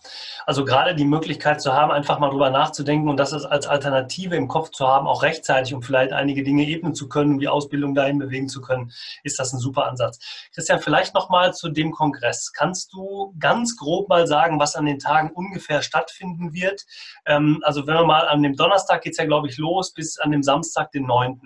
[0.47, 4.47] Also gerade die Möglichkeit zu haben, einfach mal drüber nachzudenken und das als Alternative im
[4.47, 7.93] Kopf zu haben, auch rechtzeitig, um vielleicht einige Dinge ebnen zu können, um die Ausbildung
[7.93, 8.91] dahin bewegen zu können,
[9.23, 10.19] ist das ein super Ansatz.
[10.53, 12.51] Christian, vielleicht nochmal zu dem Kongress.
[12.53, 16.83] Kannst du ganz grob mal sagen, was an den Tagen ungefähr stattfinden wird?
[17.25, 20.17] Ähm, also wenn wir mal an dem Donnerstag geht es ja, glaube ich, los, bis
[20.17, 21.39] an dem Samstag, den 9.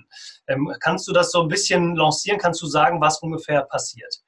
[0.47, 2.39] Ähm, kannst du das so ein bisschen lancieren?
[2.39, 4.21] Kannst du sagen, was ungefähr passiert?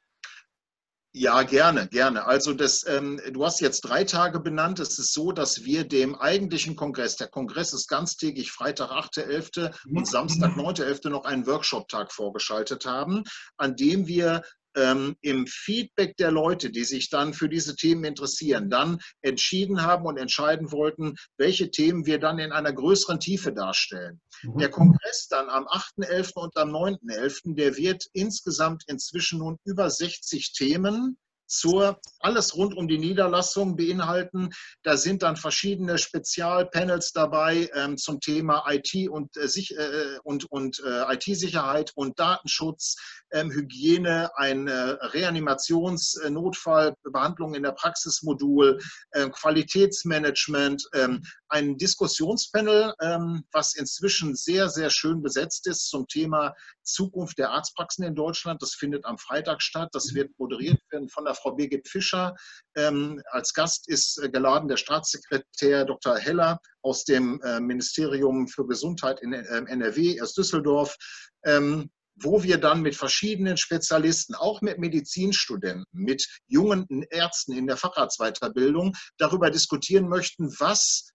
[1.13, 2.25] Ja, gerne, gerne.
[2.25, 4.79] Also das, ähm, du hast jetzt drei Tage benannt.
[4.79, 9.73] Es ist so, dass wir dem eigentlichen Kongress, der Kongress ist ganztägig Freitag 8.11.
[9.93, 11.09] und Samstag 9.11.
[11.09, 13.23] noch einen Workshop-Tag vorgeschaltet haben,
[13.57, 14.41] an dem wir
[14.75, 20.05] ähm, im Feedback der Leute, die sich dann für diese Themen interessieren, dann entschieden haben
[20.05, 24.21] und entscheiden wollten, welche Themen wir dann in einer größeren Tiefe darstellen.
[24.43, 24.57] Mhm.
[24.57, 26.33] Der Kongress dann am 8.11.
[26.35, 31.17] und am 9.11., der wird insgesamt inzwischen nun über 60 Themen
[31.51, 34.51] zur alles rund um die Niederlassung beinhalten.
[34.83, 40.81] Da sind dann verschiedene Spezialpanels dabei ähm, zum Thema IT und, äh, äh, und, und
[40.85, 42.95] äh, IT-Sicherheit und Datenschutz,
[43.31, 48.79] ähm, Hygiene, ein äh, Reanimationsnotfallbehandlung in der Praxismodul,
[49.11, 56.55] äh, Qualitätsmanagement, ähm, ein Diskussionspanel, ähm, was inzwischen sehr, sehr schön besetzt ist zum Thema
[56.83, 58.61] Zukunft der Arztpraxen in Deutschland.
[58.61, 59.89] Das findet am Freitag statt.
[59.91, 62.35] Das wird moderiert werden von der Frau Birgit Fischer.
[62.75, 66.17] Ähm, als Gast ist äh, geladen der Staatssekretär Dr.
[66.17, 70.95] Heller aus dem äh, Ministerium für Gesundheit in äh, NRW aus Düsseldorf.
[71.43, 71.89] Ähm,
[72.23, 78.93] wo wir dann mit verschiedenen Spezialisten, auch mit Medizinstudenten, mit jungen Ärzten in der Facharztweiterbildung
[79.17, 81.10] darüber diskutieren möchten, was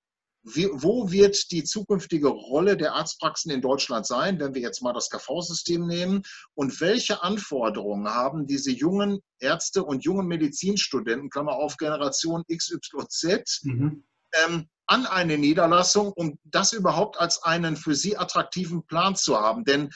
[0.47, 4.93] wie, wo wird die zukünftige Rolle der Arztpraxen in Deutschland sein, wenn wir jetzt mal
[4.93, 6.23] das KV-System nehmen?
[6.55, 14.05] Und welche Anforderungen haben diese jungen Ärzte und jungen Medizinstudenten, Klammer auf Generation XYZ, mhm.
[14.45, 19.65] ähm, an eine Niederlassung, um das überhaupt als einen für sie attraktiven Plan zu haben?
[19.65, 19.91] Denn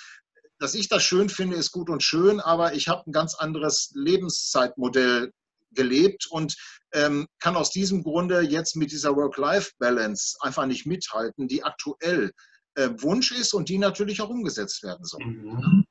[0.58, 3.92] dass ich das schön finde, ist gut und schön, aber ich habe ein ganz anderes
[3.94, 5.32] Lebenszeitmodell
[5.72, 6.56] gelebt und
[6.92, 12.32] ähm, kann aus diesem Grunde jetzt mit dieser Work-Life-Balance einfach nicht mithalten, die aktuell
[12.74, 15.24] äh, Wunsch ist und die natürlich auch umgesetzt werden soll.
[15.24, 15.84] Mhm.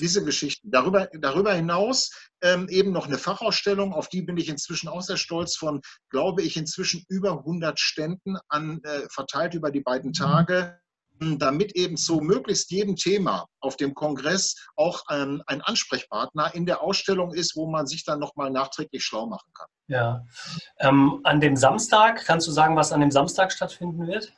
[0.00, 0.72] Diese Geschichten.
[0.72, 2.10] Darüber, darüber hinaus
[2.42, 6.42] ähm, eben noch eine Fachausstellung, auf die bin ich inzwischen auch sehr stolz von, glaube
[6.42, 10.14] ich, inzwischen über 100 Ständen an, äh, verteilt über die beiden mhm.
[10.14, 10.80] Tage
[11.20, 16.82] damit eben zu möglichst jedem Thema auf dem Kongress auch ähm, ein Ansprechpartner in der
[16.82, 19.68] Ausstellung ist, wo man sich dann nochmal nachträglich schlau machen kann.
[19.86, 20.24] Ja.
[20.78, 24.32] Ähm, an dem Samstag, kannst du sagen, was an dem Samstag stattfinden wird?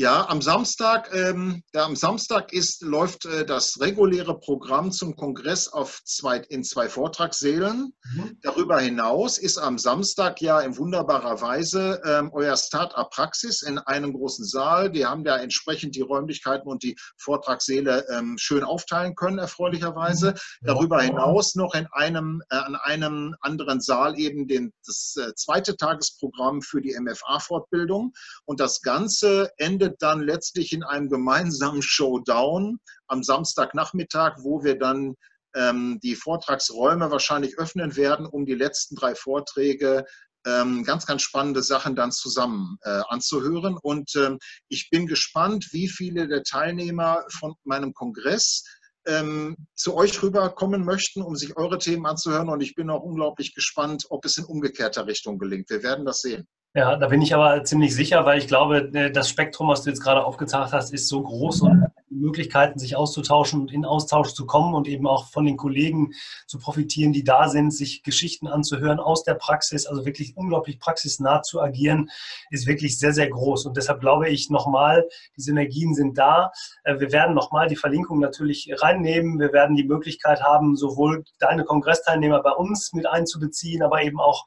[0.00, 5.66] Ja, am Samstag, ähm, ja, am Samstag ist, läuft äh, das reguläre Programm zum Kongress
[5.66, 7.92] auf zwei, in zwei Vortragssälen.
[8.14, 8.38] Mhm.
[8.42, 14.12] Darüber hinaus ist am Samstag ja in wunderbarer Weise ähm, euer Start-up Praxis in einem
[14.12, 14.88] großen Saal.
[14.92, 20.30] Die haben da entsprechend die Räumlichkeiten und die Vortragssäle ähm, schön aufteilen können, erfreulicherweise.
[20.30, 20.66] Mhm.
[20.66, 25.76] Darüber hinaus noch in einem, äh, an einem anderen Saal eben den, das äh, zweite
[25.76, 28.12] Tagesprogramm für die MFA-Fortbildung.
[28.44, 34.78] Und das Ganze endet endet dann letztlich in einem gemeinsamen Showdown am Samstagnachmittag, wo wir
[34.78, 35.14] dann
[35.54, 40.04] ähm, die Vortragsräume wahrscheinlich öffnen werden, um die letzten drei Vorträge
[40.46, 43.76] ähm, ganz, ganz spannende Sachen dann zusammen äh, anzuhören.
[43.80, 48.64] Und ähm, ich bin gespannt, wie viele der Teilnehmer von meinem Kongress
[49.06, 52.50] ähm, zu euch rüberkommen möchten, um sich eure Themen anzuhören.
[52.50, 55.70] Und ich bin auch unglaublich gespannt, ob es in umgekehrter Richtung gelingt.
[55.70, 56.46] Wir werden das sehen.
[56.74, 59.90] Ja, da bin ich aber ziemlich sicher, weil ich glaube, äh, das Spektrum, was du
[59.90, 61.87] jetzt gerade aufgezeigt hast, ist so groß und
[62.18, 66.12] Möglichkeiten, sich auszutauschen und in Austausch zu kommen und eben auch von den Kollegen
[66.46, 71.42] zu profitieren, die da sind, sich Geschichten anzuhören aus der Praxis, also wirklich unglaublich praxisnah
[71.42, 72.10] zu agieren,
[72.50, 73.66] ist wirklich sehr, sehr groß.
[73.66, 75.06] Und deshalb glaube ich nochmal,
[75.36, 76.52] die Synergien sind da.
[76.84, 79.38] Äh, wir werden nochmal die Verlinkung natürlich reinnehmen.
[79.38, 84.44] Wir werden die Möglichkeit haben, sowohl deine Kongressteilnehmer bei uns mit einzubeziehen, aber eben auch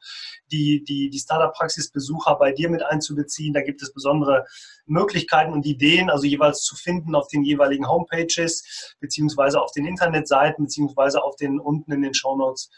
[0.50, 3.54] die, die, die Startup-Praxisbesucher bei dir mit einzubeziehen.
[3.54, 4.44] Da gibt es besondere
[4.86, 10.64] Möglichkeiten und Ideen, also jeweils zu finden auf den jeweiligen Homepages, beziehungsweise auf den Internetseiten,
[10.64, 12.70] beziehungsweise auf den unten in den Shownotes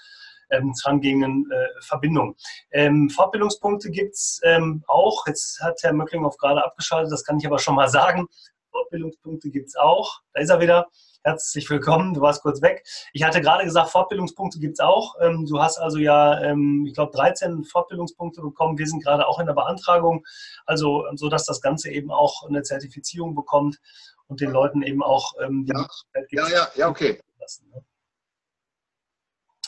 [0.50, 2.34] ähm, drangehenden äh, Verbindungen.
[2.70, 5.26] Ähm, Fortbildungspunkte gibt es ähm, auch.
[5.26, 8.28] Jetzt hat Herr Möcklinghoff gerade abgeschaltet, das kann ich aber schon mal sagen.
[8.70, 10.20] Fortbildungspunkte gibt es auch.
[10.32, 10.86] Da ist er wieder.
[11.26, 12.84] Herzlich willkommen, du warst kurz weg.
[13.14, 15.14] Ich hatte gerade gesagt, Fortbildungspunkte gibt es auch.
[15.22, 18.76] Ähm, du hast also ja, ähm, ich glaube, 13 Fortbildungspunkte bekommen.
[18.76, 20.22] Wir sind gerade auch in der Beantragung,
[20.66, 23.80] also so dass das Ganze eben auch eine Zertifizierung bekommt
[24.28, 25.78] und den Leuten eben auch ähm, die ja.
[25.78, 26.42] Möglichkeit gibt.
[26.42, 27.20] Ja, ja, ja, okay.
[27.38, 27.84] Ne?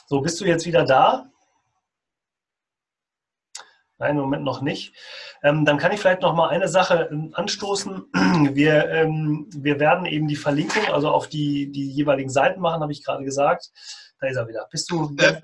[0.07, 1.31] So, bist du jetzt wieder da?
[3.99, 4.95] Nein, im Moment noch nicht.
[5.43, 8.05] Ähm, dann kann ich vielleicht noch mal eine Sache ähm, anstoßen.
[8.55, 12.93] Wir, ähm, wir werden eben die Verlinkung, also auf die, die jeweiligen Seiten machen, habe
[12.93, 13.71] ich gerade gesagt.
[14.21, 14.69] Da ist er wieder.
[14.71, 15.15] Bist du?
[15.19, 15.41] Äh,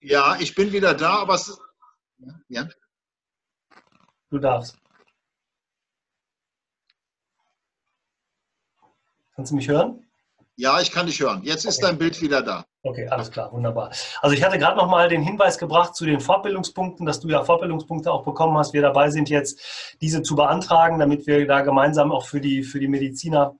[0.00, 1.58] ja, ich bin wieder da, aber es,
[2.48, 2.68] ja.
[4.30, 4.76] Du darfst.
[9.36, 10.02] Kannst du mich hören?
[10.56, 11.42] Ja, ich kann dich hören.
[11.44, 11.88] Jetzt ist okay.
[11.88, 12.64] dein Bild wieder da.
[12.82, 13.90] Okay, alles klar, wunderbar.
[14.22, 17.44] Also ich hatte gerade noch mal den Hinweis gebracht zu den Fortbildungspunkten, dass du ja
[17.44, 18.72] Fortbildungspunkte auch bekommen hast.
[18.72, 19.60] Wir dabei sind jetzt,
[20.00, 23.54] diese zu beantragen, damit wir da gemeinsam auch für die, für die Mediziner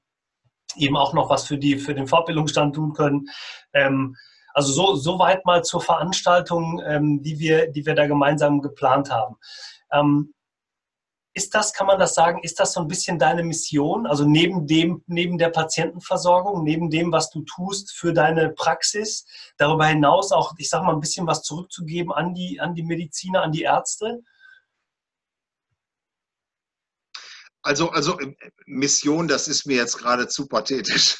[0.77, 3.29] eben auch noch was für, die, für den Fortbildungsstand tun können.
[3.75, 4.17] Ähm,
[4.55, 9.11] also so, so weit mal zur Veranstaltung, ähm, die, wir, die wir da gemeinsam geplant
[9.11, 9.37] haben.
[9.93, 10.33] Ähm,
[11.37, 14.07] ist das, kann man das sagen, ist das so ein bisschen deine Mission?
[14.07, 19.27] Also neben dem, neben der Patientenversorgung, neben dem, was du tust für deine Praxis,
[19.59, 23.43] darüber hinaus auch, ich sag mal, ein bisschen was zurückzugeben an die, an die Mediziner,
[23.43, 24.23] an die Ärzte?
[27.61, 28.35] Also, also äh,
[28.65, 31.19] Mission, das ist mir jetzt gerade zu pathetisch.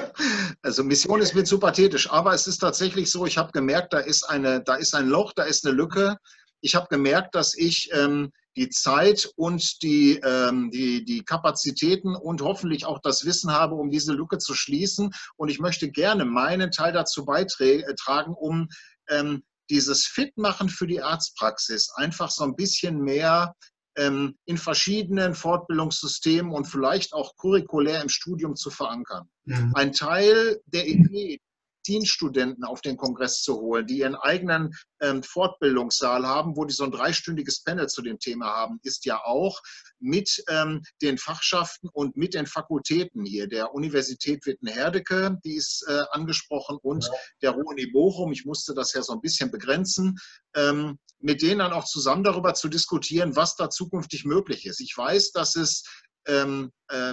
[0.62, 3.98] also Mission ist mir zu pathetisch, aber es ist tatsächlich so, ich habe gemerkt, da
[3.98, 6.16] ist, eine, da ist ein Loch, da ist eine Lücke.
[6.62, 12.42] Ich habe gemerkt, dass ich ähm, die Zeit und die, ähm, die, die Kapazitäten und
[12.42, 15.14] hoffentlich auch das Wissen habe, um diese Lücke zu schließen.
[15.36, 18.68] Und ich möchte gerne meinen Teil dazu beitragen, um
[19.08, 23.54] ähm, dieses Fitmachen für die Arztpraxis einfach so ein bisschen mehr
[23.96, 29.28] ähm, in verschiedenen Fortbildungssystemen und vielleicht auch curriculär im Studium zu verankern.
[29.44, 29.72] Mhm.
[29.74, 31.40] Ein Teil der Idee,
[31.88, 36.84] Medizinstudenten auf den Kongress zu holen, die ihren eigenen ähm, Fortbildungssaal haben, wo die so
[36.84, 39.60] ein dreistündiges Panel zu dem Thema haben, ist ja auch
[39.98, 43.48] mit ähm, den Fachschaften und mit den Fakultäten hier.
[43.48, 47.10] Der Universität Witten-Herdecke, die ist äh, angesprochen, und ja.
[47.42, 50.18] der Ruhr-Uni Bochum, ich musste das ja so ein bisschen begrenzen,
[50.54, 54.80] ähm, mit denen dann auch zusammen darüber zu diskutieren, was da zukünftig möglich ist.
[54.80, 55.84] Ich weiß, dass es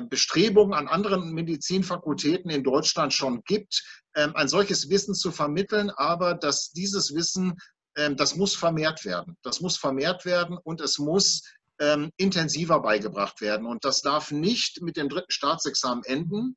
[0.09, 3.81] Bestrebungen an anderen Medizinfakultäten in Deutschland schon gibt,
[4.15, 7.57] ähm, ein solches Wissen zu vermitteln, aber dass dieses Wissen,
[7.97, 9.37] ähm, das muss vermehrt werden.
[9.41, 11.41] Das muss vermehrt werden und es muss
[12.15, 13.67] intensiver beigebracht werden.
[13.67, 16.55] Und das darf nicht mit dem dritten Staatsexamen enden,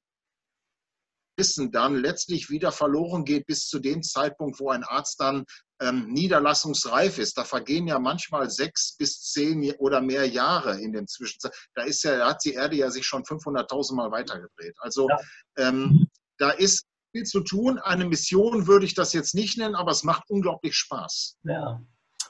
[1.38, 5.44] Wissen dann letztlich wieder verloren geht bis zu dem Zeitpunkt, wo ein Arzt dann
[5.80, 7.38] ähm, niederlassungsreif ist.
[7.38, 11.52] Da vergehen ja manchmal sechs bis zehn oder mehr Jahre in dem Zwischenzeit.
[11.74, 14.76] Da ist ja, da hat die Erde ja sich schon 500.000 Mal weitergedreht.
[14.78, 15.18] Also ja.
[15.56, 16.06] ähm,
[16.38, 17.78] da ist viel zu tun.
[17.78, 21.38] Eine Mission würde ich das jetzt nicht nennen, aber es macht unglaublich Spaß.
[21.44, 21.80] Ja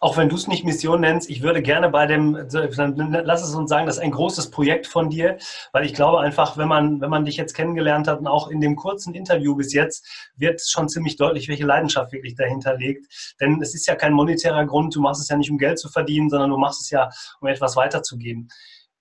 [0.00, 3.68] auch wenn du es nicht Mission nennst, ich würde gerne bei dem, lass es uns
[3.68, 5.38] sagen, das ist ein großes Projekt von dir,
[5.72, 8.60] weil ich glaube einfach, wenn man, wenn man dich jetzt kennengelernt hat und auch in
[8.60, 13.36] dem kurzen Interview bis jetzt, wird schon ziemlich deutlich, welche Leidenschaft wirklich dahinter liegt.
[13.40, 15.88] Denn es ist ja kein monetärer Grund, du machst es ja nicht, um Geld zu
[15.88, 18.48] verdienen, sondern du machst es ja, um etwas weiterzugeben.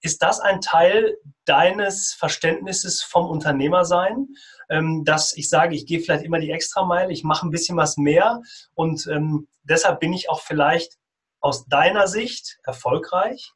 [0.01, 4.27] Ist das ein Teil deines Verständnisses vom Unternehmersein,
[4.69, 7.97] ähm, dass ich sage, ich gehe vielleicht immer die Extrameile, ich mache ein bisschen was
[7.97, 8.41] mehr
[8.73, 10.97] und ähm, deshalb bin ich auch vielleicht
[11.39, 13.53] aus deiner Sicht erfolgreich?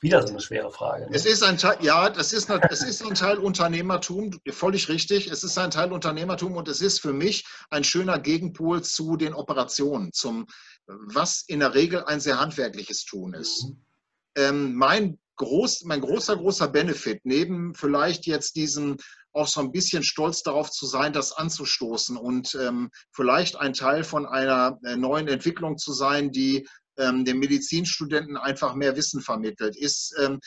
[0.00, 1.04] Wieder so eine schwere Frage.
[1.04, 1.10] Ne?
[1.12, 5.26] Es ist ein Teil, ja, das ist, es ist ein Teil Unternehmertum, völlig richtig.
[5.26, 9.34] Es ist ein Teil Unternehmertum und es ist für mich ein schöner Gegenpol zu den
[9.34, 10.46] Operationen, zum
[10.86, 13.64] was in der Regel ein sehr handwerkliches Tun ist.
[13.64, 13.84] Mhm.
[14.36, 18.96] Ähm, mein, groß, mein großer, großer Benefit, neben vielleicht jetzt diesem
[19.32, 24.02] auch so ein bisschen stolz darauf zu sein, das anzustoßen und ähm, vielleicht ein Teil
[24.02, 26.66] von einer äh, neuen Entwicklung zu sein, die
[26.98, 30.40] ähm, den Medizinstudenten einfach mehr Wissen vermittelt, ist, ähm,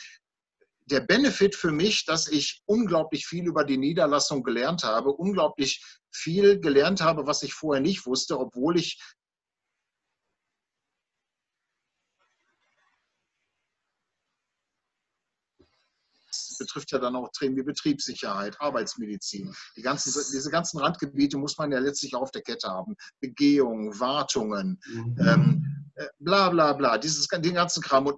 [0.85, 6.59] der Benefit für mich, dass ich unglaublich viel über die Niederlassung gelernt habe, unglaublich viel
[6.59, 8.99] gelernt habe, was ich vorher nicht wusste, obwohl ich
[16.63, 19.53] betrifft ja dann auch Themen wie Betriebssicherheit, Arbeitsmedizin.
[19.75, 22.95] Die ganzen, diese ganzen Randgebiete muss man ja letztlich auf der Kette haben.
[23.19, 25.17] Begehungen, Wartungen, mhm.
[25.19, 28.07] ähm, äh, bla bla bla, dieses, den ganzen Kram.
[28.07, 28.17] Und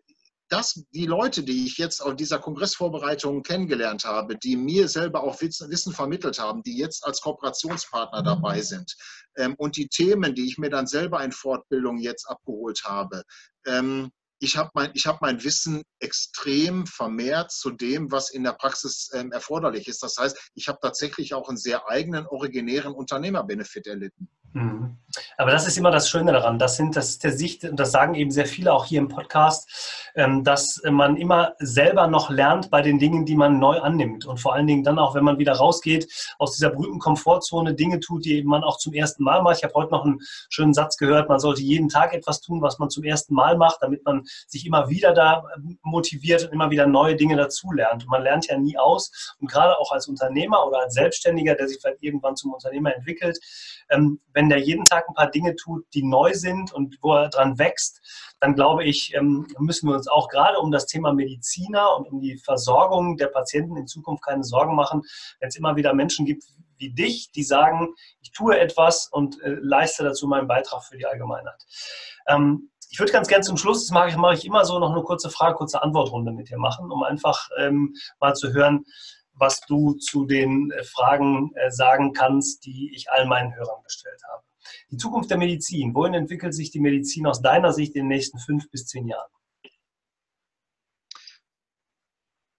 [0.50, 5.42] das, die Leute, die ich jetzt auf dieser Kongressvorbereitung kennengelernt habe, die mir selber auch
[5.42, 8.26] Wissen vermittelt haben, die jetzt als Kooperationspartner mhm.
[8.26, 8.96] dabei sind
[9.38, 13.24] ähm, und die Themen, die ich mir dann selber in Fortbildung jetzt abgeholt habe,
[13.66, 19.10] ähm, ich habe mein, hab mein Wissen extrem vermehrt zu dem, was in der Praxis
[19.14, 20.04] ähm, erforderlich ist.
[20.04, 24.30] Das heißt, ich habe tatsächlich auch einen sehr eigenen, originären Unternehmerbenefit erlitten.
[24.56, 24.96] Mhm.
[25.36, 26.58] Aber das ist immer das Schöne daran.
[26.58, 29.10] Das sind, das ist der Sicht, und das sagen eben sehr viele auch hier im
[29.10, 34.26] Podcast, ähm, dass man immer selber noch lernt bei den Dingen, die man neu annimmt.
[34.26, 36.08] Und vor allen Dingen dann auch, wenn man wieder rausgeht
[36.40, 39.58] aus dieser berühmten Komfortzone, Dinge tut, die man auch zum ersten Mal macht.
[39.58, 42.80] Ich habe heute noch einen schönen Satz gehört, man sollte jeden Tag etwas tun, was
[42.80, 45.44] man zum ersten Mal macht, damit man sich immer wieder da
[45.82, 48.04] motiviert und immer wieder neue Dinge dazulernt.
[48.04, 49.36] Und man lernt ja nie aus.
[49.42, 53.38] Und gerade auch als Unternehmer oder als Selbstständiger, der sich vielleicht irgendwann zum Unternehmer entwickelt,
[53.90, 57.30] ähm, wenn der jeden Tag ein paar Dinge tut, die neu sind und wo er
[57.30, 58.00] dran wächst,
[58.40, 62.22] dann glaube ich, ähm, müssen wir uns auch gerade um das Thema Mediziner und um
[62.22, 65.02] die Versorgung der Patienten in Zukunft keine Sorgen machen,
[65.40, 66.44] wenn es immer wieder Menschen gibt
[66.78, 71.08] wie dich, die sagen, ich tue etwas und äh, leiste dazu meinen Beitrag für die
[71.08, 71.66] Allgemeinheit.
[72.28, 74.92] Ähm, ich würde ganz gerne zum Schluss, das mache ich, mache ich immer so, noch
[74.92, 78.86] eine kurze Frage, kurze Antwortrunde mit dir machen, um einfach ähm, mal zu hören,
[79.36, 84.22] was du zu den äh, Fragen äh, sagen kannst, die ich all meinen Hörern gestellt
[84.32, 84.44] habe.
[84.92, 85.94] Die Zukunft der Medizin.
[85.94, 89.32] Wohin entwickelt sich die Medizin aus deiner Sicht in den nächsten fünf bis zehn Jahren?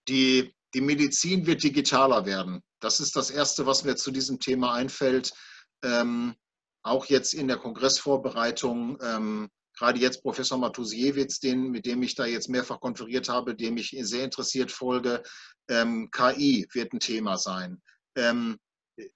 [0.08, 2.62] Die, die Medizin wird digitaler werden.
[2.80, 5.32] Das ist das Erste, was mir zu diesem Thema einfällt.
[5.82, 6.36] Ähm,
[6.82, 12.26] auch jetzt in der Kongressvorbereitung ähm, gerade jetzt Professor Matusiewicz, den, mit dem ich da
[12.26, 15.22] jetzt mehrfach konferiert habe, dem ich sehr interessiert folge.
[15.68, 17.82] Ähm, KI wird ein Thema sein.
[18.16, 18.58] Ähm,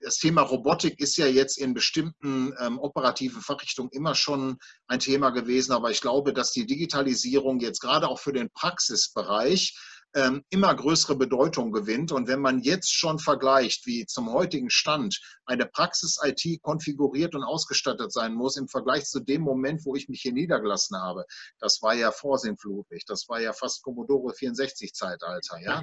[0.01, 5.31] das Thema Robotik ist ja jetzt in bestimmten ähm, operativen Fachrichtungen immer schon ein Thema
[5.31, 9.75] gewesen, aber ich glaube, dass die Digitalisierung jetzt gerade auch für den Praxisbereich
[10.15, 12.13] ähm, immer größere Bedeutung gewinnt.
[12.13, 18.13] Und wenn man jetzt schon vergleicht, wie zum heutigen Stand eine Praxis-IT konfiguriert und ausgestattet
[18.13, 21.25] sein muss im Vergleich zu dem Moment, wo ich mich hier niedergelassen habe,
[21.59, 25.59] das war ja vorsinnflutig, das war ja fast Commodore 64-Zeitalter.
[25.63, 25.83] Ja?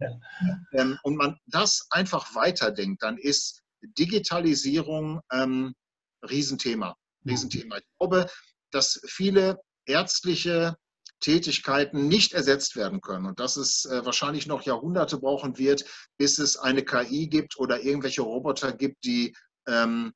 [0.00, 0.20] ja.
[0.72, 5.74] Ähm, und man das einfach weiterdenkt, dann ist Digitalisierung ähm,
[6.28, 6.96] Riesenthema.
[7.26, 7.78] Riesenthema.
[7.78, 8.30] Ich glaube,
[8.70, 10.76] dass viele ärztliche
[11.20, 15.84] Tätigkeiten nicht ersetzt werden können und dass es äh, wahrscheinlich noch Jahrhunderte brauchen wird,
[16.16, 19.34] bis es eine KI gibt oder irgendwelche Roboter gibt, die
[19.66, 20.12] ähm,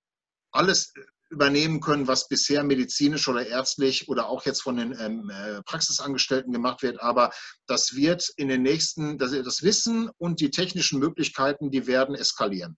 [0.53, 0.92] alles
[1.32, 6.53] übernehmen können, was bisher medizinisch oder ärztlich oder auch jetzt von den ähm, äh, Praxisangestellten
[6.53, 7.00] gemacht wird.
[7.00, 7.30] Aber
[7.66, 12.76] das wird in den nächsten, das, das Wissen und die technischen Möglichkeiten, die werden eskalieren.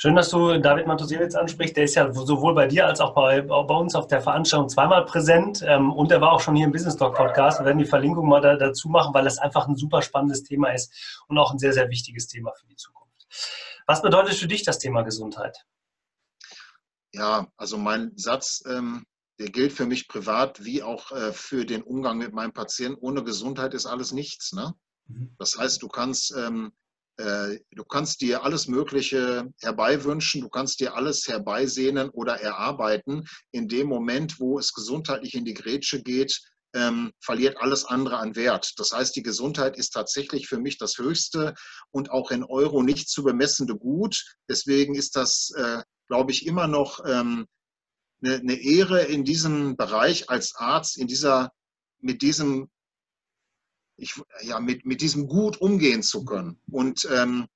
[0.00, 1.76] Schön, dass du David Matusiewicz ansprichst.
[1.76, 5.04] Der ist ja sowohl bei dir als auch bei, bei uns auf der Veranstaltung zweimal
[5.04, 5.60] präsent.
[5.66, 7.58] Ähm, und er war auch schon hier im Business Talk Podcast.
[7.58, 10.70] Wir werden die Verlinkung mal da, dazu machen, weil das einfach ein super spannendes Thema
[10.70, 13.26] ist und auch ein sehr, sehr wichtiges Thema für die Zukunft.
[13.88, 15.66] Was bedeutet für dich das Thema Gesundheit?
[17.12, 19.04] Ja, also mein Satz, ähm,
[19.40, 23.00] der gilt für mich privat wie auch äh, für den Umgang mit meinem Patienten.
[23.00, 24.52] Ohne Gesundheit ist alles nichts.
[24.52, 24.74] Ne?
[25.08, 25.34] Mhm.
[25.40, 26.70] Das heißt, du kannst ähm, äh,
[27.18, 33.26] du kannst dir alles Mögliche herbeiwünschen, du kannst dir alles herbeisehnen oder erarbeiten.
[33.50, 36.40] In dem Moment, wo es gesundheitlich in die Grätsche geht,
[36.74, 38.74] ähm, verliert alles andere an Wert.
[38.76, 41.54] Das heißt, die Gesundheit ist tatsächlich für mich das höchste
[41.90, 44.36] und auch in Euro nicht zu bemessende Gut.
[44.48, 47.46] Deswegen ist das, äh, glaube ich, immer noch ähm,
[48.22, 51.50] eine, eine Ehre in diesem Bereich als Arzt, in dieser,
[52.00, 52.68] mit diesem
[53.98, 56.60] ich, ja, mit, mit diesem Gut umgehen zu können.
[56.70, 57.46] Und ähm,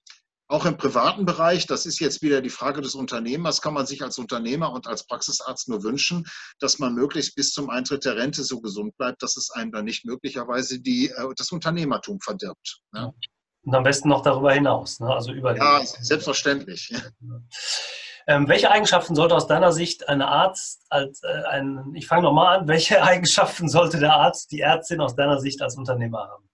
[0.49, 4.03] auch im privaten Bereich, das ist jetzt wieder die Frage des Unternehmers, kann man sich
[4.03, 6.26] als Unternehmer und als Praxisarzt nur wünschen,
[6.59, 9.86] dass man möglichst bis zum Eintritt der Rente so gesund bleibt, dass es einem dann
[9.86, 12.80] nicht möglicherweise die, äh, das Unternehmertum verdirbt.
[12.93, 13.14] Ne?
[13.64, 15.14] Und am besten noch darüber hinaus, ne?
[15.14, 16.93] also über Ja, selbstverständlich.
[18.26, 22.58] Ähm, welche Eigenschaften sollte aus deiner Sicht ein Arzt als äh, ein, ich fange nochmal
[22.58, 26.48] an, welche Eigenschaften sollte der Arzt, die Ärztin aus deiner Sicht als Unternehmer haben?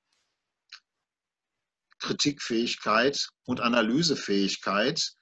[1.99, 5.13] Kritikfähigkeit und Analysefähigkeit.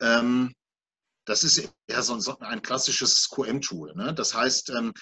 [0.00, 0.54] Ähm,
[1.24, 3.94] das ist ja so, so ein klassisches QM-Tool.
[3.94, 4.14] Ne?
[4.14, 4.92] Das heißt, ähm,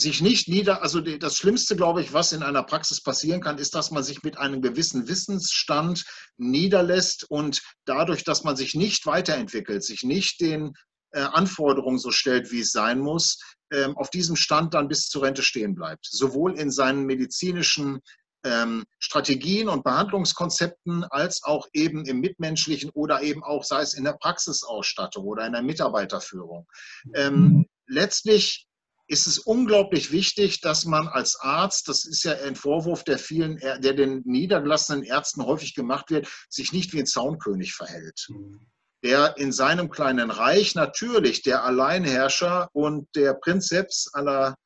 [0.00, 3.74] sich nicht nieder, also das Schlimmste, glaube ich, was in einer Praxis passieren kann, ist,
[3.74, 6.04] dass man sich mit einem gewissen Wissensstand
[6.36, 10.74] niederlässt und dadurch, dass man sich nicht weiterentwickelt, sich nicht den
[11.10, 13.38] äh, Anforderungen so stellt, wie es sein muss,
[13.72, 16.06] ähm, auf diesem Stand dann bis zur Rente stehen bleibt.
[16.06, 18.00] Sowohl in seinen medizinischen
[18.44, 24.04] ähm, Strategien und Behandlungskonzepten als auch eben im mitmenschlichen oder eben auch, sei es in
[24.04, 26.66] der Praxisausstattung oder in der Mitarbeiterführung.
[27.14, 28.67] Ähm, letztlich
[29.08, 33.56] ist es unglaublich wichtig, dass man als Arzt, das ist ja ein Vorwurf, der vielen,
[33.56, 38.26] der den niedergelassenen Ärzten häufig gemacht wird, sich nicht wie ein Zaunkönig verhält.
[38.28, 38.66] Mhm.
[39.02, 44.56] Der in seinem kleinen Reich natürlich der Alleinherrscher und der Prinzeps aller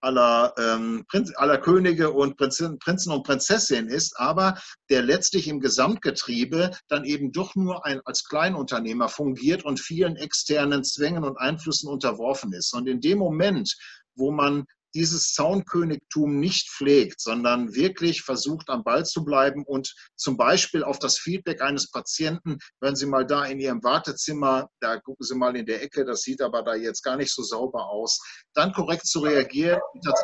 [0.00, 1.04] aller, ähm,
[1.36, 7.32] aller Könige und Prinzen, Prinzen und Prinzessinnen ist, aber der letztlich im Gesamtgetriebe dann eben
[7.32, 12.74] doch nur ein, als Kleinunternehmer fungiert und vielen externen Zwängen und Einflüssen unterworfen ist.
[12.74, 13.76] Und in dem Moment,
[14.14, 14.64] wo man
[14.94, 20.98] dieses Zaunkönigtum nicht pflegt, sondern wirklich versucht, am Ball zu bleiben und zum Beispiel auf
[20.98, 25.56] das Feedback eines Patienten, wenn Sie mal da in Ihrem Wartezimmer, da gucken Sie mal
[25.56, 28.18] in der Ecke, das sieht aber da jetzt gar nicht so sauber aus,
[28.54, 29.80] dann korrekt zu reagieren,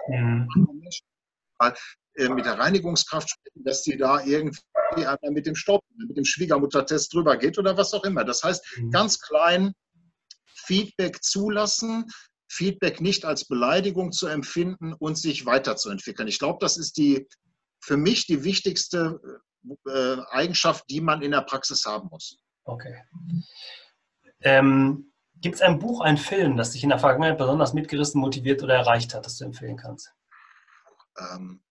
[0.08, 0.48] mhm.
[2.34, 4.60] mit der Reinigungskraft sprechen, dass die da irgendwie
[5.30, 8.24] mit dem Stopp, mit dem Schwiegermuttertest drüber geht oder was auch immer.
[8.24, 8.90] Das heißt, mhm.
[8.90, 9.72] ganz klein
[10.46, 12.06] Feedback zulassen,
[12.54, 16.28] Feedback nicht als Beleidigung zu empfinden und sich weiterzuentwickeln.
[16.28, 17.26] Ich glaube, das ist die
[17.82, 19.20] für mich die wichtigste
[19.86, 22.38] äh, Eigenschaft, die man in der Praxis haben muss.
[22.64, 23.02] Okay.
[24.40, 28.62] Ähm, Gibt es ein Buch, ein Film, das dich in der Vergangenheit besonders mitgerissen, motiviert
[28.62, 30.10] oder erreicht hat, das du empfehlen kannst?
[31.18, 31.62] Ähm,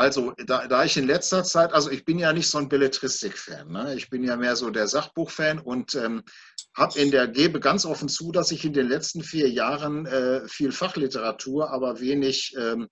[0.00, 3.70] also, da, da, ich in letzter Zeit, also ich bin ja nicht so ein Belletristik-Fan,
[3.70, 3.94] ne?
[3.94, 6.22] ich bin ja mehr so der Sachbuch-Fan und ähm,
[6.74, 10.48] habe in der, gebe ganz offen zu, dass ich in den letzten vier Jahren äh,
[10.48, 12.88] viel Fachliteratur, aber wenig ähm,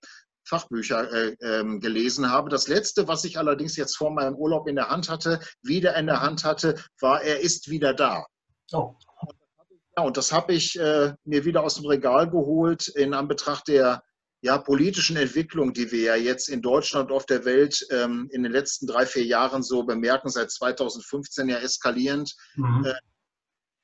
[0.47, 2.51] Fachbücher äh, ähm, gelesen habe.
[2.51, 6.05] Das letzte, was ich allerdings jetzt vor meinem Urlaub in der Hand hatte, wieder in
[6.05, 8.23] der Hand hatte, war Er ist wieder da.
[8.71, 8.93] Oh.
[9.97, 14.03] Ja, und das habe ich äh, mir wieder aus dem Regal geholt in Anbetracht der
[14.41, 18.43] ja, politischen Entwicklung, die wir ja jetzt in Deutschland und auf der Welt ähm, in
[18.43, 22.85] den letzten drei, vier Jahren so bemerken, seit 2015 ja eskalierend, mhm.
[22.85, 22.93] äh,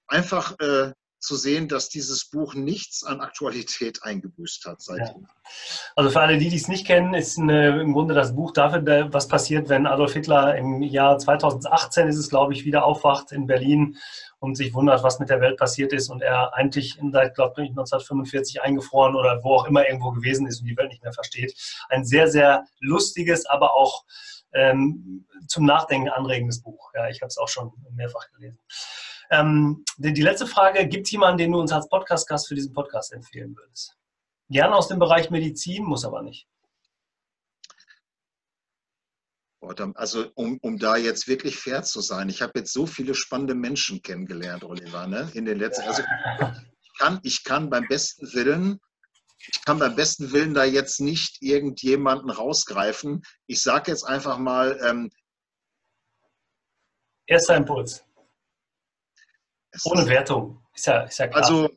[0.08, 0.94] einfach äh,
[1.26, 5.24] zu sehen, dass dieses Buch nichts an Aktualität eingebüßt hat seitdem.
[5.24, 5.30] Ja.
[5.96, 9.28] Also für alle, die es nicht kennen, ist eine, im Grunde das Buch dafür, was
[9.28, 13.98] passiert, wenn Adolf Hitler im Jahr 2018 ist es, glaube ich, wieder aufwacht in Berlin
[14.40, 17.70] und sich wundert, was mit der Welt passiert ist und er eigentlich seit, glaube ich,
[17.70, 21.56] 1945 eingefroren oder wo auch immer irgendwo gewesen ist und die Welt nicht mehr versteht.
[21.90, 24.06] Ein sehr, sehr lustiges, aber auch
[24.54, 26.92] ähm, zum Nachdenken anregendes Buch.
[26.94, 28.60] Ja, ich habe es auch schon mehrfach gelesen.
[29.40, 32.74] Ähm, die, die, letzte Frage, gibt es jemanden, den du uns als Podcast-Gast für diesen
[32.74, 33.96] Podcast empfehlen würdest?
[34.50, 36.48] Gerne aus dem Bereich Medizin, muss aber nicht.
[39.96, 43.56] Also um, um da jetzt wirklich fair zu sein, ich habe jetzt so viele spannende
[43.56, 45.32] Menschen kennengelernt, Oliver, ne?
[45.34, 46.04] in den letzten, also
[46.84, 48.80] ich kann, ich kann beim besten Willen,
[49.40, 53.24] ich kann beim besten Willen da jetzt nicht irgendjemanden rausgreifen.
[53.48, 54.80] Ich sage jetzt einfach mal.
[54.84, 55.10] Ähm,
[57.28, 58.05] Erster Impuls.
[59.84, 60.62] Ohne Wertung.
[60.74, 61.44] Ist ja, ist ja klar.
[61.44, 61.70] Also,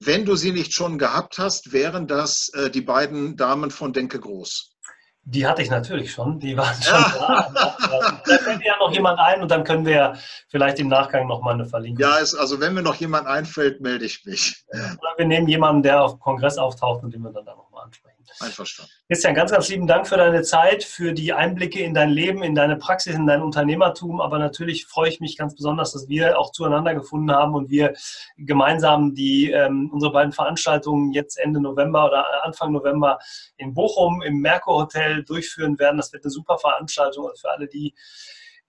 [0.00, 4.20] wenn du sie nicht schon gehabt hast, wären das äh, die beiden Damen von Denke
[4.20, 4.74] Groß.
[5.26, 7.50] Die hatte ich natürlich schon, die waren schon ja.
[7.50, 8.20] da.
[8.26, 10.18] Da fällt ja noch jemand ein und dann können wir
[10.48, 12.00] vielleicht im Nachgang nochmal eine Verlinkung.
[12.00, 14.64] Ja, es, also wenn mir noch jemand einfällt, melde ich mich.
[14.68, 18.24] Oder wir nehmen jemanden, der auf Kongress auftaucht und den wir dann da nochmal ansprechen.
[18.40, 18.90] Einverstanden.
[19.06, 22.54] Christian, ganz, ganz lieben Dank für deine Zeit, für die Einblicke in dein Leben, in
[22.54, 24.20] deine Praxis, in dein Unternehmertum.
[24.20, 27.94] Aber natürlich freue ich mich ganz besonders, dass wir auch zueinander gefunden haben und wir
[28.36, 33.18] gemeinsam die, ähm, unsere beiden Veranstaltungen jetzt Ende November oder Anfang November
[33.56, 35.96] in Bochum im Merkur Hotel durchführen werden.
[35.96, 37.94] Das wird eine super Veranstaltung für alle, die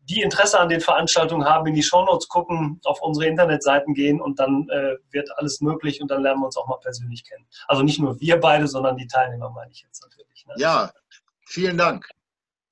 [0.10, 4.40] die Interesse an den Veranstaltungen haben, in die Shownotes gucken, auf unsere Internetseiten gehen und
[4.40, 7.46] dann äh, wird alles möglich und dann lernen wir uns auch mal persönlich kennen.
[7.68, 10.46] Also nicht nur wir beide, sondern die Teilnehmer meine ich jetzt natürlich.
[10.46, 10.54] Ne?
[10.58, 10.92] Ja,
[11.46, 12.08] vielen Dank.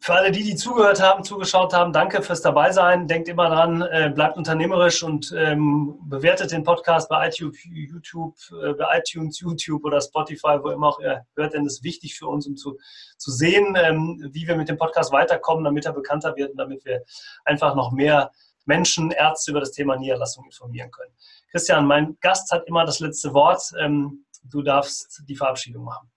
[0.03, 3.07] Für alle die, die zugehört haben, zugeschaut haben, danke fürs Dabeisein.
[3.07, 8.73] Denkt immer dran, äh, bleibt unternehmerisch und ähm, bewertet den Podcast bei iTunes, YouTube, äh,
[8.73, 12.27] bei iTunes, YouTube oder Spotify, wo immer auch ihr hört, denn das ist wichtig für
[12.27, 12.77] uns, um zu,
[13.15, 16.83] zu sehen, ähm, wie wir mit dem Podcast weiterkommen, damit er bekannter wird und damit
[16.83, 17.05] wir
[17.45, 18.29] einfach noch mehr
[18.65, 21.13] Menschen, Ärzte über das Thema Niederlassung informieren können.
[21.49, 23.71] Christian, mein Gast hat immer das letzte Wort.
[23.79, 26.09] Ähm, du darfst die Verabschiedung machen.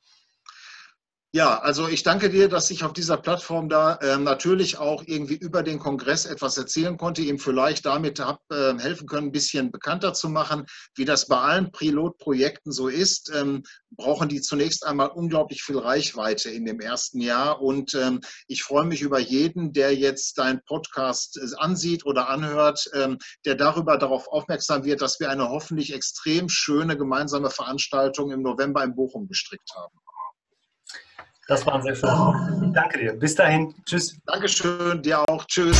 [1.36, 5.34] Ja, also ich danke dir, dass ich auf dieser Plattform da ähm, natürlich auch irgendwie
[5.34, 9.70] über den Kongress etwas erzählen konnte, ihm vielleicht damit hab, äh, helfen können, ein bisschen
[9.70, 10.64] bekannter zu machen,
[10.94, 13.30] wie das bei allen Pilotprojekten so ist.
[13.34, 18.62] Ähm, brauchen die zunächst einmal unglaublich viel Reichweite in dem ersten Jahr und ähm, ich
[18.62, 23.98] freue mich über jeden, der jetzt deinen Podcast äh, ansieht oder anhört, ähm, der darüber
[23.98, 29.28] darauf aufmerksam wird, dass wir eine hoffentlich extrem schöne gemeinsame Veranstaltung im November in Bochum
[29.28, 29.98] gestrickt haben.
[31.48, 33.12] Das war ein sehr schöner Danke dir.
[33.12, 33.74] Bis dahin.
[33.84, 34.16] Tschüss.
[34.26, 35.02] Dankeschön.
[35.02, 35.44] Dir auch.
[35.46, 35.76] Tschüss.